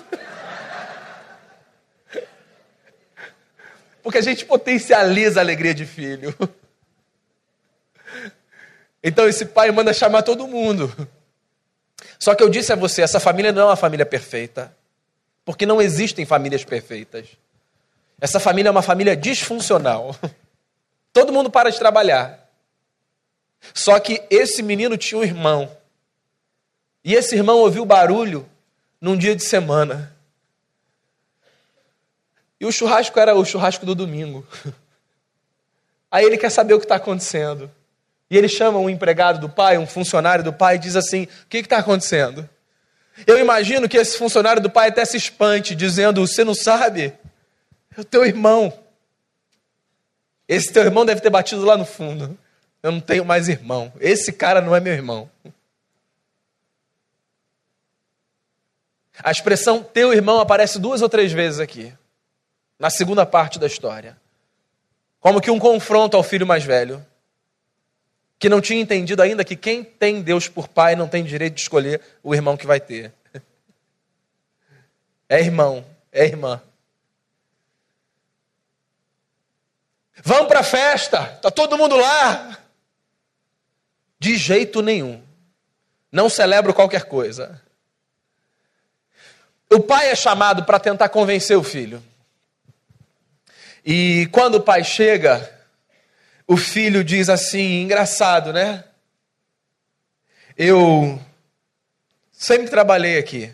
Porque 4.04 4.18
a 4.18 4.22
gente 4.22 4.44
potencializa 4.44 5.40
a 5.40 5.42
alegria 5.42 5.74
de 5.74 5.84
filho. 5.84 6.32
Então 9.02 9.28
esse 9.28 9.46
pai 9.46 9.70
manda 9.70 9.92
chamar 9.92 10.22
todo 10.22 10.46
mundo. 10.46 10.94
Só 12.18 12.34
que 12.34 12.42
eu 12.42 12.48
disse 12.48 12.72
a 12.72 12.76
você: 12.76 13.02
essa 13.02 13.18
família 13.18 13.52
não 13.52 13.62
é 13.62 13.64
uma 13.66 13.76
família 13.76 14.06
perfeita. 14.06 14.74
Porque 15.44 15.66
não 15.66 15.82
existem 15.82 16.24
famílias 16.24 16.64
perfeitas. 16.64 17.26
Essa 18.20 18.38
família 18.38 18.68
é 18.68 18.70
uma 18.70 18.82
família 18.82 19.16
disfuncional. 19.16 20.14
Todo 21.12 21.32
mundo 21.32 21.50
para 21.50 21.70
de 21.70 21.78
trabalhar. 21.78 22.48
Só 23.74 23.98
que 23.98 24.22
esse 24.30 24.62
menino 24.62 24.96
tinha 24.96 25.20
um 25.20 25.24
irmão 25.24 25.70
e 27.04 27.14
esse 27.14 27.34
irmão 27.34 27.58
ouviu 27.58 27.84
barulho 27.84 28.48
num 29.00 29.16
dia 29.16 29.34
de 29.34 29.42
semana. 29.42 30.14
E 32.60 32.64
o 32.64 32.70
churrasco 32.70 33.18
era 33.18 33.34
o 33.34 33.44
churrasco 33.44 33.84
do 33.84 33.94
domingo. 33.94 34.46
Aí 36.10 36.24
ele 36.24 36.38
quer 36.38 36.50
saber 36.50 36.74
o 36.74 36.78
que 36.78 36.84
está 36.84 36.96
acontecendo. 36.96 37.70
E 38.32 38.36
ele 38.38 38.48
chama 38.48 38.78
um 38.78 38.88
empregado 38.88 39.38
do 39.38 39.46
pai, 39.46 39.76
um 39.76 39.86
funcionário 39.86 40.42
do 40.42 40.54
pai, 40.54 40.76
e 40.76 40.78
diz 40.78 40.96
assim: 40.96 41.24
O 41.24 41.46
que 41.50 41.58
está 41.58 41.76
acontecendo? 41.76 42.48
Eu 43.26 43.38
imagino 43.38 43.86
que 43.86 43.98
esse 43.98 44.16
funcionário 44.16 44.62
do 44.62 44.70
pai 44.70 44.88
até 44.88 45.04
se 45.04 45.18
espante, 45.18 45.74
dizendo: 45.74 46.26
Você 46.26 46.42
não 46.42 46.54
sabe? 46.54 47.12
É 47.94 48.00
o 48.00 48.04
teu 48.04 48.24
irmão. 48.24 48.72
Esse 50.48 50.72
teu 50.72 50.82
irmão 50.82 51.04
deve 51.04 51.20
ter 51.20 51.28
batido 51.28 51.62
lá 51.62 51.76
no 51.76 51.84
fundo. 51.84 52.38
Eu 52.82 52.90
não 52.90 53.00
tenho 53.00 53.22
mais 53.22 53.50
irmão. 53.50 53.92
Esse 54.00 54.32
cara 54.32 54.62
não 54.62 54.74
é 54.74 54.80
meu 54.80 54.94
irmão. 54.94 55.30
A 59.22 59.30
expressão 59.30 59.82
teu 59.82 60.10
irmão 60.10 60.40
aparece 60.40 60.78
duas 60.78 61.02
ou 61.02 61.08
três 61.10 61.32
vezes 61.32 61.60
aqui, 61.60 61.92
na 62.78 62.88
segunda 62.88 63.26
parte 63.26 63.58
da 63.58 63.66
história. 63.66 64.16
Como 65.20 65.38
que 65.38 65.50
um 65.50 65.58
confronto 65.58 66.16
ao 66.16 66.22
filho 66.22 66.46
mais 66.46 66.64
velho 66.64 67.04
que 68.42 68.48
não 68.48 68.60
tinha 68.60 68.80
entendido 68.80 69.22
ainda 69.22 69.44
que 69.44 69.54
quem 69.54 69.84
tem 69.84 70.20
Deus 70.20 70.48
por 70.48 70.66
pai 70.66 70.96
não 70.96 71.06
tem 71.06 71.22
direito 71.22 71.54
de 71.54 71.60
escolher 71.60 72.00
o 72.24 72.34
irmão 72.34 72.56
que 72.56 72.66
vai 72.66 72.80
ter. 72.80 73.12
É 75.28 75.38
irmão, 75.38 75.86
é 76.10 76.24
irmã. 76.24 76.60
Vamos 80.24 80.48
para 80.48 80.58
a 80.58 80.64
festa, 80.64 81.24
tá 81.40 81.52
todo 81.52 81.78
mundo 81.78 81.94
lá. 81.94 82.58
De 84.18 84.36
jeito 84.36 84.82
nenhum. 84.82 85.22
Não 86.10 86.28
celebro 86.28 86.74
qualquer 86.74 87.04
coisa. 87.04 87.62
O 89.70 89.78
pai 89.78 90.10
é 90.10 90.16
chamado 90.16 90.64
para 90.64 90.80
tentar 90.80 91.10
convencer 91.10 91.56
o 91.56 91.62
filho. 91.62 92.02
E 93.86 94.28
quando 94.32 94.56
o 94.56 94.62
pai 94.62 94.82
chega, 94.82 95.48
o 96.46 96.56
filho 96.56 97.04
diz 97.04 97.28
assim: 97.28 97.82
engraçado, 97.82 98.52
né? 98.52 98.84
Eu 100.56 101.20
sempre 102.30 102.68
trabalhei 102.68 103.18
aqui. 103.18 103.52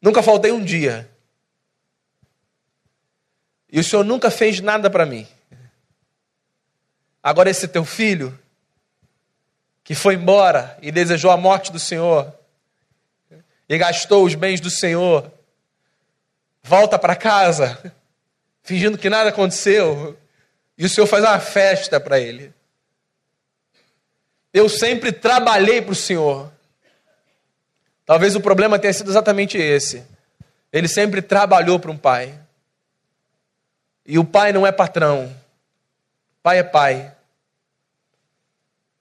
Nunca 0.00 0.22
faltei 0.22 0.52
um 0.52 0.62
dia. 0.62 1.10
E 3.72 3.78
o 3.78 3.84
senhor 3.84 4.04
nunca 4.04 4.30
fez 4.30 4.60
nada 4.60 4.90
para 4.90 5.06
mim. 5.06 5.26
Agora, 7.22 7.50
esse 7.50 7.68
teu 7.68 7.84
filho, 7.84 8.36
que 9.84 9.94
foi 9.94 10.14
embora 10.14 10.78
e 10.80 10.90
desejou 10.90 11.30
a 11.30 11.36
morte 11.36 11.70
do 11.70 11.78
senhor, 11.78 12.32
e 13.68 13.78
gastou 13.78 14.24
os 14.24 14.34
bens 14.34 14.60
do 14.60 14.70
senhor, 14.70 15.30
volta 16.62 16.98
para 16.98 17.14
casa 17.14 17.94
fingindo 18.70 18.96
que 18.96 19.10
nada 19.10 19.30
aconteceu, 19.30 20.16
e 20.78 20.86
o 20.86 20.88
Senhor 20.88 21.04
faz 21.08 21.24
uma 21.24 21.40
festa 21.40 21.98
para 21.98 22.20
ele. 22.20 22.54
Eu 24.54 24.68
sempre 24.68 25.10
trabalhei 25.10 25.82
para 25.82 25.90
o 25.90 25.96
Senhor. 25.96 26.52
Talvez 28.06 28.36
o 28.36 28.40
problema 28.40 28.78
tenha 28.78 28.92
sido 28.92 29.10
exatamente 29.10 29.58
esse. 29.58 30.06
Ele 30.72 30.86
sempre 30.86 31.20
trabalhou 31.20 31.80
para 31.80 31.90
um 31.90 31.96
pai. 31.96 32.38
E 34.06 34.20
o 34.20 34.24
pai 34.24 34.52
não 34.52 34.64
é 34.64 34.70
patrão. 34.70 35.34
Pai 36.40 36.60
é 36.60 36.62
pai. 36.62 37.12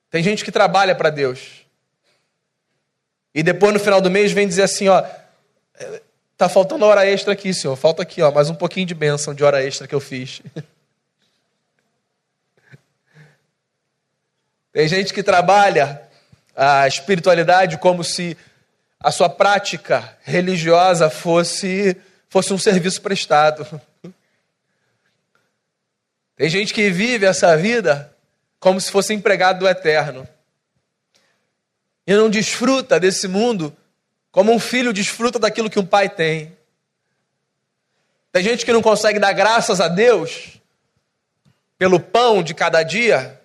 Tem 0.09 0.23
gente 0.23 0.43
que 0.43 0.51
trabalha 0.51 0.95
para 0.95 1.11
Deus. 1.11 1.63
E 3.35 3.43
depois 3.43 3.71
no 3.71 3.79
final 3.79 4.01
do 4.01 4.09
mês 4.09 4.31
vem 4.31 4.47
dizer 4.47 4.63
assim, 4.63 4.87
ó, 4.87 5.05
Tá 6.39 6.47
faltando 6.47 6.85
hora 6.85 7.05
extra 7.05 7.33
aqui, 7.33 7.53
senhor. 7.53 7.75
Falta 7.75 8.01
aqui, 8.01 8.21
ó, 8.21 8.31
mais 8.31 8.49
um 8.49 8.55
pouquinho 8.55 8.85
de 8.85 8.95
bênção 8.95 9.35
de 9.35 9.43
hora 9.43 9.61
extra 9.61 9.85
que 9.85 9.93
eu 9.93 9.99
fiz. 9.99 10.41
Tem 14.71 14.87
gente 14.87 15.13
que 15.13 15.21
trabalha 15.21 16.01
a 16.55 16.87
espiritualidade 16.87 17.77
como 17.77 18.05
se 18.05 18.37
a 19.01 19.11
sua 19.11 19.27
prática 19.27 20.17
religiosa 20.23 21.09
fosse 21.09 21.97
fosse 22.29 22.53
um 22.53 22.57
serviço 22.57 23.01
prestado. 23.01 23.81
Tem 26.37 26.47
gente 26.47 26.73
que 26.73 26.89
vive 26.89 27.25
essa 27.25 27.57
vida 27.57 28.15
como 28.61 28.79
se 28.79 28.89
fosse 28.89 29.13
empregado 29.13 29.59
do 29.59 29.67
eterno. 29.67 30.25
E 32.07 32.13
não 32.13 32.29
desfruta 32.29 32.97
desse 32.97 33.27
mundo 33.27 33.75
como 34.31 34.51
um 34.51 34.59
filho 34.59 34.93
desfruta 34.93 35.39
daquilo 35.39 35.69
que 35.69 35.79
um 35.79 35.85
pai 35.85 36.09
tem. 36.09 36.57
Tem 38.31 38.43
gente 38.43 38.65
que 38.65 38.73
não 38.73 38.81
consegue 38.81 39.19
dar 39.19 39.33
graças 39.33 39.81
a 39.81 39.87
Deus 39.87 40.59
pelo 41.77 41.99
pão 41.99 42.43
de 42.43 42.53
cada 42.53 42.83
dia, 42.83 43.39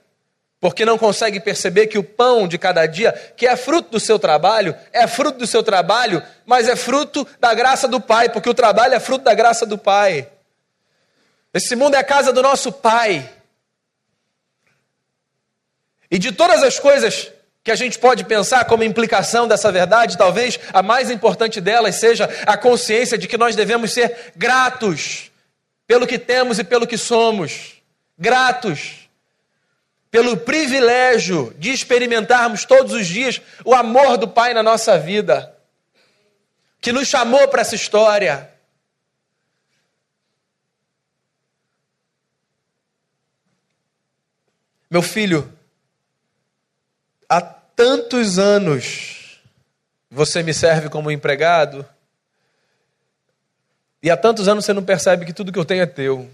porque 0.61 0.85
não 0.85 0.99
consegue 0.99 1.41
perceber 1.41 1.87
que 1.87 1.99
o 1.99 2.05
pão 2.05 2.49
de 2.49 2.59
cada 2.59 2.85
dia, 2.87 3.13
que 3.37 3.47
é 3.47 3.57
fruto 3.57 3.91
do 3.91 4.01
seu 4.01 4.19
trabalho, 4.19 4.77
é 4.93 5.07
fruto 5.07 5.39
do 5.39 5.47
seu 5.47 5.63
trabalho, 5.63 6.23
mas 6.45 6.69
é 6.69 6.77
fruto 6.77 7.27
da 7.39 7.55
graça 7.55 7.87
do 7.87 8.01
Pai, 8.01 8.29
porque 8.29 8.49
o 8.49 8.55
trabalho 8.55 8.95
é 8.95 9.01
fruto 9.01 9.25
da 9.25 9.35
graça 9.35 9.65
do 9.65 9.79
Pai. 9.79 10.29
Esse 11.53 11.77
mundo 11.77 11.95
é 11.95 11.99
a 11.99 12.05
casa 12.05 12.33
do 12.33 12.43
nosso 12.43 12.73
Pai. 12.73 13.31
E 16.11 16.19
de 16.19 16.33
todas 16.33 16.63
as 16.63 16.79
coisas 16.79 17.31
que 17.65 17.71
a 17.71 17.75
gente 17.75 17.99
pode 17.99 18.25
pensar 18.25 18.67
como 18.67 18.85
implicação 18.85 19.49
dessa 19.49 19.73
verdade, 19.73 20.19
talvez 20.19 20.61
a 20.71 20.83
mais 20.83 21.11
importante 21.11 21.63
delas 21.63 21.95
seja 21.95 22.29
a 22.47 22.59
consciência 22.59 23.17
de 23.17 23.27
que 23.27 23.39
nós 23.39 23.57
devemos 23.57 23.91
ser 23.95 24.33
gratos 24.37 25.33
pelo 25.87 26.07
que 26.07 26.19
temos 26.19 26.59
e 26.59 26.65
pelo 26.65 26.87
que 26.87 26.99
somos. 26.99 27.83
Gratos 28.19 29.09
pelo 30.11 30.37
privilégio 30.37 31.53
de 31.59 31.73
experimentarmos 31.73 32.67
todos 32.67 32.93
os 32.93 33.07
dias 33.07 33.41
o 33.65 33.75
amor 33.75 34.19
do 34.19 34.29
Pai 34.29 34.53
na 34.53 34.63
nossa 34.63 34.99
vida, 34.99 35.57
que 36.81 36.93
nos 36.93 37.09
chamou 37.09 37.49
para 37.49 37.63
essa 37.63 37.75
história. 37.75 38.49
Meu 44.91 45.03
filho, 45.03 45.51
há 47.37 47.41
tantos 47.41 48.39
anos 48.39 49.41
você 50.11 50.43
me 50.43 50.55
serve 50.55 50.89
como 50.89 51.11
empregado, 51.11 51.85
e 54.01 54.11
há 54.11 54.17
tantos 54.17 54.47
anos 54.47 54.65
você 54.65 54.73
não 54.73 54.85
percebe 54.85 55.25
que 55.25 55.33
tudo 55.33 55.51
que 55.51 55.59
eu 55.59 55.65
tenho 55.65 55.83
é 55.83 55.87
teu. 55.87 56.31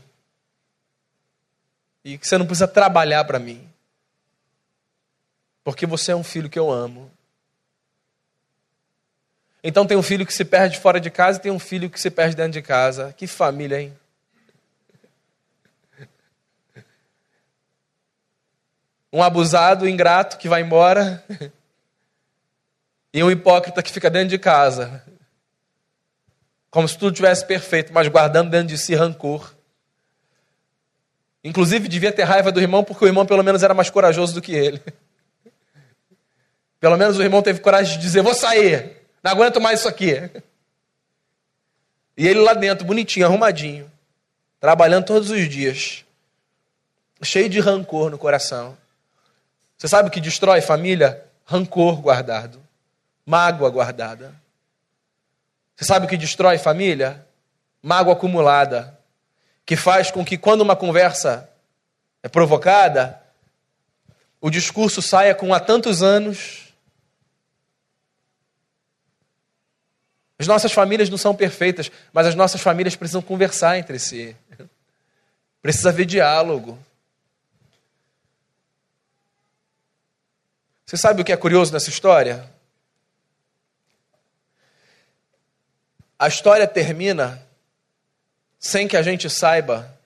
E 2.05 2.19
que 2.19 2.27
você 2.27 2.37
não 2.37 2.45
precisa 2.45 2.67
trabalhar 2.67 3.25
para 3.25 3.39
mim. 3.39 3.65
Porque 5.63 5.87
você 5.87 6.11
é 6.11 6.17
um 6.17 6.25
filho 6.25 6.51
que 6.51 6.59
eu 6.59 6.69
amo. 6.69 7.09
Então 9.63 9.87
tem 9.87 9.97
um 9.97 10.03
filho 10.03 10.27
que 10.27 10.35
se 10.35 10.45
perde 10.45 10.81
fora 10.81 10.99
de 10.99 11.11
casa 11.11 11.39
e 11.39 11.43
tem 11.43 11.53
um 11.53 11.61
filho 11.61 11.89
que 11.89 12.01
se 12.01 12.11
perde 12.11 12.35
dentro 12.35 12.53
de 12.53 12.63
casa. 12.63 13.15
Que 13.17 13.29
família, 13.29 13.81
hein? 13.81 13.97
Um 19.13 19.23
abusado, 19.23 19.89
ingrato 19.89 20.39
que 20.39 20.49
vai 20.49 20.63
embora 20.63 21.25
e 23.13 23.23
um 23.23 23.31
hipócrita 23.31 23.83
que 23.83 23.91
fica 23.91 24.09
dentro 24.09 24.29
de 24.29 24.39
casa, 24.39 25.05
como 26.71 26.87
se 26.87 26.97
tudo 26.97 27.15
tivesse 27.15 27.45
perfeito, 27.45 27.93
mas 27.93 28.07
guardando 28.09 28.51
dentro 28.51 28.69
de 28.69 28.79
si 28.79 28.95
rancor. 28.95 29.55
Inclusive 31.43 31.89
devia 31.89 32.13
ter 32.13 32.25
raiva 32.25 32.53
do 32.53 32.61
irmão 32.61 32.85
porque 32.85 33.05
o 33.05 33.09
irmão 33.09 33.27
pelo 33.27 33.43
menos 33.43 33.63
era 33.63 33.75
mais 33.75 33.91
corajoso 33.91 34.35
do 34.35 34.43
que 34.43 34.53
ele. 34.53 34.81
Pelo 36.79 36.97
menos 36.97 37.19
o 37.19 37.23
irmão 37.23 37.43
teve 37.43 37.61
coragem 37.61 37.97
de 37.97 38.03
dizer: 38.03 38.23
"Vou 38.23 38.35
sair, 38.35 38.97
não 39.23 39.33
aguento 39.33 39.61
mais 39.61 39.81
isso 39.81 39.89
aqui". 39.89 40.31
E 42.17 42.29
ele 42.29 42.41
lá 42.41 42.53
dentro, 42.53 42.87
bonitinho, 42.87 43.27
arrumadinho, 43.27 43.91
trabalhando 44.61 45.07
todos 45.07 45.31
os 45.31 45.49
dias, 45.49 46.05
cheio 47.23 47.49
de 47.49 47.59
rancor 47.61 48.11
no 48.11 48.19
coração. 48.19 48.77
Você 49.81 49.89
sabe 49.89 50.09
o 50.09 50.13
que 50.13 50.21
destrói 50.21 50.61
família? 50.61 51.25
Rancor 51.47 52.03
guardado, 52.03 52.63
mágoa 53.25 53.71
guardada. 53.71 54.35
Você 55.75 55.87
sabe 55.87 56.05
o 56.05 56.09
que 56.09 56.19
destrói 56.19 56.59
família? 56.59 57.27
Mágoa 57.83 58.13
acumulada, 58.13 59.01
que 59.65 59.77
faz 59.77 60.11
com 60.11 60.23
que 60.23 60.37
quando 60.37 60.61
uma 60.61 60.77
conversa 60.77 61.49
é 62.23 62.29
provocada, 62.29 63.23
o 64.39 64.51
discurso 64.51 65.01
saia 65.01 65.35
com 65.35 65.55
há 65.55 65.59
tantos 65.59 66.03
anos. 66.03 66.75
As 70.39 70.47
nossas 70.47 70.73
famílias 70.73 71.09
não 71.09 71.17
são 71.17 71.35
perfeitas, 71.35 71.91
mas 72.13 72.27
as 72.27 72.35
nossas 72.35 72.61
famílias 72.61 72.97
precisam 72.97 73.23
conversar 73.23 73.79
entre 73.79 73.99
si. 73.99 74.37
Precisa 75.63 75.89
haver 75.89 76.05
diálogo. 76.05 76.79
Você 80.91 80.97
sabe 80.97 81.23
o 81.23 81.25
que 81.25 81.31
é 81.31 81.37
curioso 81.37 81.73
nessa 81.73 81.89
história? 81.89 82.51
A 86.19 86.27
história 86.27 86.67
termina 86.67 87.41
sem 88.59 88.89
que 88.89 88.97
a 88.97 89.03
gente 89.03 89.31
saiba 89.31 89.97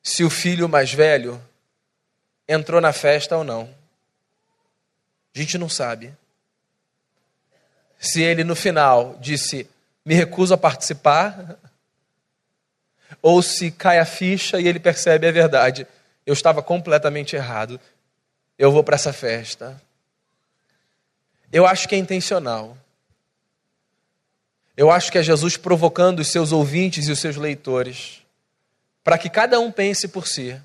se 0.00 0.22
o 0.22 0.30
filho 0.30 0.68
mais 0.68 0.92
velho 0.92 1.42
entrou 2.46 2.80
na 2.80 2.92
festa 2.92 3.36
ou 3.36 3.42
não. 3.42 3.68
A 5.34 5.38
gente 5.40 5.58
não 5.58 5.68
sabe. 5.68 6.14
Se 7.98 8.22
ele 8.22 8.44
no 8.44 8.54
final 8.54 9.18
disse, 9.20 9.68
me 10.04 10.14
recuso 10.14 10.54
a 10.54 10.56
participar, 10.56 11.58
ou 13.20 13.42
se 13.42 13.72
cai 13.72 13.98
a 13.98 14.06
ficha 14.06 14.60
e 14.60 14.68
ele 14.68 14.78
percebe 14.78 15.26
a 15.26 15.32
verdade. 15.32 15.88
Eu 16.24 16.34
estava 16.34 16.62
completamente 16.62 17.34
errado. 17.34 17.80
Eu 18.58 18.70
vou 18.70 18.84
para 18.84 18.94
essa 18.94 19.12
festa. 19.12 19.80
Eu 21.52 21.66
acho 21.66 21.88
que 21.88 21.94
é 21.94 21.98
intencional. 21.98 22.76
Eu 24.76 24.90
acho 24.90 25.10
que 25.12 25.18
é 25.18 25.22
Jesus 25.22 25.56
provocando 25.56 26.20
os 26.20 26.28
seus 26.28 26.52
ouvintes 26.52 27.06
e 27.08 27.12
os 27.12 27.18
seus 27.20 27.36
leitores 27.36 28.24
para 29.04 29.18
que 29.18 29.28
cada 29.28 29.60
um 29.60 29.70
pense 29.70 30.08
por 30.08 30.26
si 30.26 30.58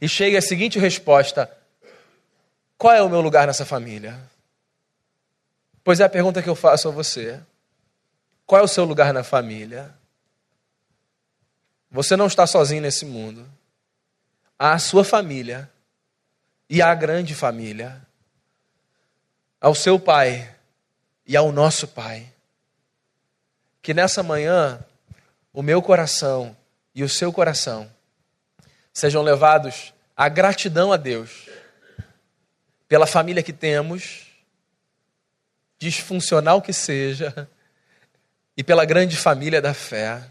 e 0.00 0.08
chegue 0.08 0.36
à 0.36 0.42
seguinte 0.42 0.78
resposta: 0.78 1.50
qual 2.78 2.94
é 2.94 3.02
o 3.02 3.08
meu 3.08 3.20
lugar 3.20 3.46
nessa 3.46 3.66
família? 3.66 4.18
Pois 5.82 6.00
é 6.00 6.04
a 6.04 6.08
pergunta 6.08 6.42
que 6.42 6.48
eu 6.48 6.54
faço 6.54 6.88
a 6.88 6.90
você. 6.90 7.40
Qual 8.46 8.60
é 8.60 8.64
o 8.64 8.68
seu 8.68 8.84
lugar 8.84 9.12
na 9.12 9.24
família? 9.24 9.92
Você 11.90 12.16
não 12.16 12.26
está 12.26 12.46
sozinho 12.46 12.82
nesse 12.82 13.04
mundo. 13.04 13.46
Há 14.58 14.72
a 14.72 14.78
sua 14.78 15.04
família 15.04 15.70
e 16.68 16.82
a 16.82 16.94
grande 16.94 17.34
família. 17.34 18.00
Ao 19.60 19.74
seu 19.74 19.98
pai 19.98 20.54
e 21.26 21.36
ao 21.36 21.50
nosso 21.50 21.88
pai. 21.88 22.32
Que 23.82 23.94
nessa 23.94 24.22
manhã 24.22 24.84
o 25.52 25.62
meu 25.62 25.80
coração 25.80 26.56
e 26.94 27.02
o 27.02 27.08
seu 27.08 27.32
coração 27.32 27.90
sejam 28.92 29.22
levados 29.22 29.92
à 30.16 30.28
gratidão 30.28 30.92
a 30.92 30.96
Deus 30.96 31.48
pela 32.88 33.06
família 33.06 33.42
que 33.42 33.52
temos, 33.52 34.26
disfuncional 35.78 36.62
que 36.62 36.72
seja, 36.72 37.48
e 38.56 38.64
pela 38.64 38.84
grande 38.84 39.16
família 39.16 39.60
da 39.60 39.74
fé. 39.74 40.22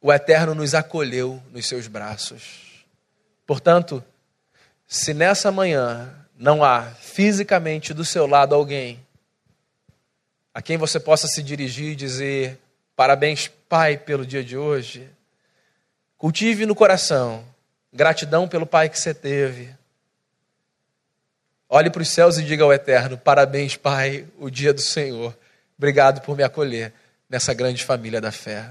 O 0.00 0.12
Eterno 0.12 0.54
nos 0.54 0.74
acolheu 0.74 1.42
nos 1.52 1.66
seus 1.66 1.86
braços. 1.86 2.84
Portanto, 3.46 4.02
se 4.90 5.14
nessa 5.14 5.52
manhã 5.52 6.12
não 6.36 6.64
há 6.64 6.82
fisicamente 6.82 7.94
do 7.94 8.04
seu 8.04 8.26
lado 8.26 8.56
alguém 8.56 8.98
a 10.52 10.60
quem 10.60 10.76
você 10.76 10.98
possa 10.98 11.28
se 11.28 11.44
dirigir 11.44 11.92
e 11.92 11.94
dizer: 11.94 12.58
Parabéns, 12.96 13.46
Pai, 13.68 13.96
pelo 13.96 14.26
dia 14.26 14.42
de 14.42 14.56
hoje. 14.56 15.08
Cultive 16.18 16.66
no 16.66 16.74
coração 16.74 17.44
gratidão 17.92 18.48
pelo 18.48 18.66
Pai 18.66 18.88
que 18.88 18.98
você 18.98 19.14
teve. 19.14 19.72
Olhe 21.68 21.88
para 21.88 22.02
os 22.02 22.08
céus 22.08 22.36
e 22.36 22.42
diga 22.42 22.64
ao 22.64 22.72
Eterno: 22.72 23.16
Parabéns, 23.16 23.76
Pai, 23.76 24.26
o 24.40 24.50
dia 24.50 24.74
do 24.74 24.80
Senhor. 24.80 25.38
Obrigado 25.78 26.20
por 26.20 26.36
me 26.36 26.42
acolher 26.42 26.92
nessa 27.28 27.54
grande 27.54 27.84
família 27.84 28.20
da 28.20 28.32
fé. 28.32 28.70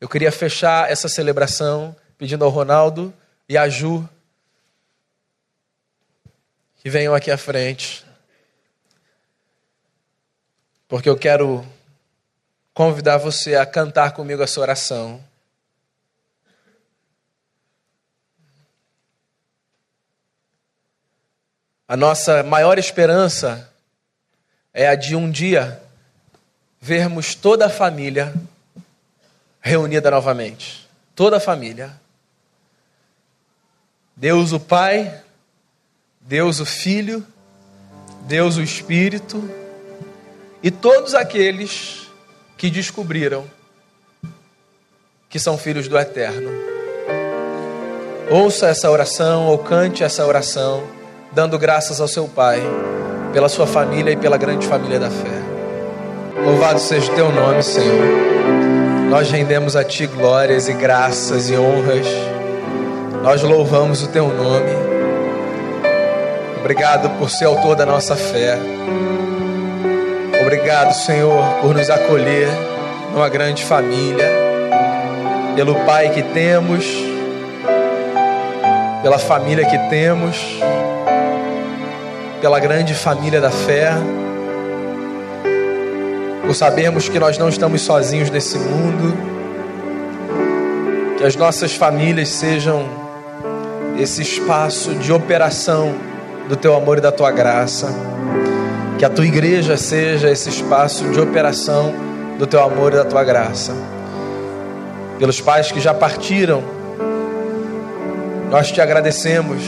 Eu 0.00 0.08
queria 0.08 0.32
fechar 0.32 0.90
essa 0.90 1.08
celebração 1.08 1.94
pedindo 2.18 2.44
ao 2.44 2.50
Ronaldo 2.50 3.14
e 3.48 3.56
à 3.56 3.68
Ju 3.68 4.08
que 6.84 6.90
venham 6.90 7.14
aqui 7.14 7.30
à 7.30 7.38
frente, 7.38 8.04
porque 10.86 11.08
eu 11.08 11.16
quero 11.16 11.66
convidar 12.74 13.16
você 13.16 13.56
a 13.56 13.64
cantar 13.64 14.12
comigo 14.12 14.42
essa 14.42 14.60
oração. 14.60 15.24
A 21.88 21.96
nossa 21.96 22.42
maior 22.42 22.78
esperança 22.78 23.72
é 24.74 24.86
a 24.86 24.94
de 24.94 25.16
um 25.16 25.30
dia 25.30 25.82
vermos 26.78 27.34
toda 27.34 27.64
a 27.64 27.70
família 27.70 28.34
reunida 29.62 30.10
novamente. 30.10 30.86
Toda 31.16 31.38
a 31.38 31.40
família. 31.40 31.98
Deus 34.14 34.52
o 34.52 34.60
Pai, 34.60 35.23
Deus 36.26 36.58
o 36.58 36.64
Filho, 36.64 37.22
Deus 38.22 38.56
o 38.56 38.62
Espírito 38.62 39.46
e 40.62 40.70
todos 40.70 41.14
aqueles 41.14 42.08
que 42.56 42.70
descobriram 42.70 43.44
que 45.28 45.38
são 45.38 45.58
filhos 45.58 45.86
do 45.86 45.98
Eterno. 45.98 46.50
Ouça 48.30 48.68
essa 48.68 48.90
oração 48.90 49.48
ou 49.48 49.58
cante 49.58 50.02
essa 50.02 50.24
oração, 50.24 50.84
dando 51.30 51.58
graças 51.58 52.00
ao 52.00 52.08
seu 52.08 52.26
Pai, 52.26 52.62
pela 53.34 53.50
sua 53.50 53.66
família 53.66 54.12
e 54.12 54.16
pela 54.16 54.38
grande 54.38 54.66
família 54.66 54.98
da 54.98 55.10
fé. 55.10 55.42
Louvado 56.42 56.80
seja 56.80 57.12
o 57.12 57.14
teu 57.14 57.30
nome, 57.30 57.62
Senhor. 57.62 59.10
Nós 59.10 59.30
rendemos 59.30 59.76
a 59.76 59.84
ti 59.84 60.06
glórias 60.06 60.68
e 60.68 60.72
graças 60.72 61.50
e 61.50 61.56
honras. 61.56 62.06
Nós 63.22 63.42
louvamos 63.42 64.02
o 64.02 64.08
teu 64.08 64.28
nome. 64.28 64.93
Obrigado 66.64 67.10
por 67.18 67.28
ser 67.28 67.44
autor 67.44 67.76
da 67.76 67.84
nossa 67.84 68.16
fé. 68.16 68.58
Obrigado, 70.40 70.94
Senhor, 70.94 71.44
por 71.60 71.74
nos 71.74 71.90
acolher 71.90 72.48
numa 73.12 73.28
grande 73.28 73.62
família, 73.62 74.26
pelo 75.54 75.74
Pai 75.84 76.08
que 76.08 76.22
temos, 76.22 76.86
pela 79.02 79.18
família 79.18 79.66
que 79.66 79.76
temos, 79.90 80.58
pela 82.40 82.58
grande 82.58 82.94
família 82.94 83.42
da 83.42 83.50
fé, 83.50 83.92
por 86.46 86.54
sabermos 86.54 87.10
que 87.10 87.18
nós 87.18 87.36
não 87.36 87.50
estamos 87.50 87.82
sozinhos 87.82 88.30
nesse 88.30 88.56
mundo, 88.56 89.14
que 91.18 91.24
as 91.24 91.36
nossas 91.36 91.74
famílias 91.74 92.30
sejam 92.30 92.88
esse 93.98 94.22
espaço 94.22 94.94
de 94.94 95.12
operação 95.12 96.13
do 96.48 96.56
teu 96.56 96.74
amor 96.74 96.98
e 96.98 97.00
da 97.00 97.10
tua 97.10 97.30
graça. 97.30 97.88
Que 98.98 99.04
a 99.04 99.10
tua 99.10 99.26
igreja 99.26 99.76
seja 99.76 100.30
esse 100.30 100.48
espaço 100.48 101.04
de 101.10 101.20
operação 101.20 101.92
do 102.38 102.46
teu 102.46 102.62
amor 102.62 102.92
e 102.92 102.96
da 102.96 103.04
tua 103.04 103.24
graça. 103.24 103.74
Pelos 105.18 105.40
pais 105.40 105.72
que 105.72 105.80
já 105.80 105.94
partiram, 105.94 106.62
nós 108.50 108.70
te 108.70 108.80
agradecemos. 108.80 109.62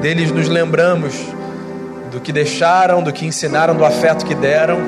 Deles 0.00 0.30
nos 0.30 0.48
lembramos 0.48 1.14
do 2.10 2.20
que 2.20 2.32
deixaram, 2.32 3.02
do 3.02 3.12
que 3.12 3.26
ensinaram, 3.26 3.74
do 3.74 3.84
afeto 3.84 4.24
que 4.24 4.34
deram. 4.34 4.78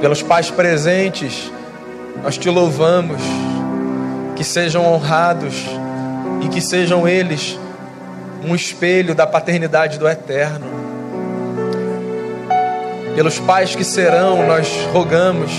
Pelos 0.00 0.22
pais 0.22 0.50
presentes, 0.50 1.52
nós 2.22 2.38
te 2.38 2.48
louvamos. 2.48 3.20
Que 4.36 4.44
sejam 4.44 4.86
honrados 4.86 5.66
e 6.40 6.48
que 6.48 6.62
sejam 6.62 7.06
eles 7.06 7.58
um 8.44 8.54
espelho 8.54 9.14
da 9.14 9.26
paternidade 9.26 9.98
do 9.98 10.08
Eterno. 10.08 10.66
Pelos 13.14 13.38
pais 13.38 13.74
que 13.74 13.84
serão, 13.84 14.46
nós 14.46 14.68
rogamos 14.92 15.50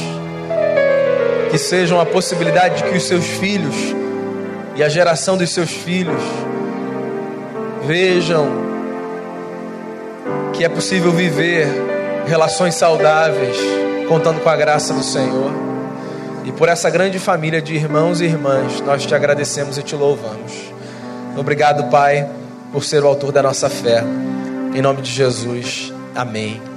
que 1.51 1.57
sejam 1.57 1.99
a 1.99 2.05
possibilidade 2.05 2.77
de 2.77 2.89
que 2.89 2.97
os 2.97 3.03
seus 3.03 3.25
filhos 3.25 3.75
e 4.75 4.83
a 4.83 4.89
geração 4.89 5.37
dos 5.37 5.49
seus 5.51 5.69
filhos 5.69 6.21
vejam 7.85 8.47
que 10.53 10.63
é 10.63 10.69
possível 10.69 11.11
viver 11.11 11.67
relações 12.25 12.75
saudáveis, 12.75 13.57
contando 14.07 14.39
com 14.41 14.49
a 14.49 14.55
graça 14.55 14.93
do 14.93 15.03
Senhor. 15.03 15.51
E 16.45 16.51
por 16.51 16.69
essa 16.69 16.89
grande 16.89 17.19
família 17.19 17.61
de 17.61 17.75
irmãos 17.75 18.21
e 18.21 18.25
irmãs, 18.25 18.81
nós 18.81 19.05
te 19.05 19.13
agradecemos 19.13 19.77
e 19.77 19.83
te 19.83 19.95
louvamos. 19.95 20.71
Obrigado, 21.37 21.89
Pai 21.89 22.40
por 22.71 22.83
ser 22.83 23.03
o 23.03 23.07
autor 23.07 23.31
da 23.31 23.43
nossa 23.43 23.69
fé. 23.69 24.03
Em 24.73 24.81
nome 24.81 25.01
de 25.01 25.11
Jesus, 25.11 25.93
amém. 26.15 26.70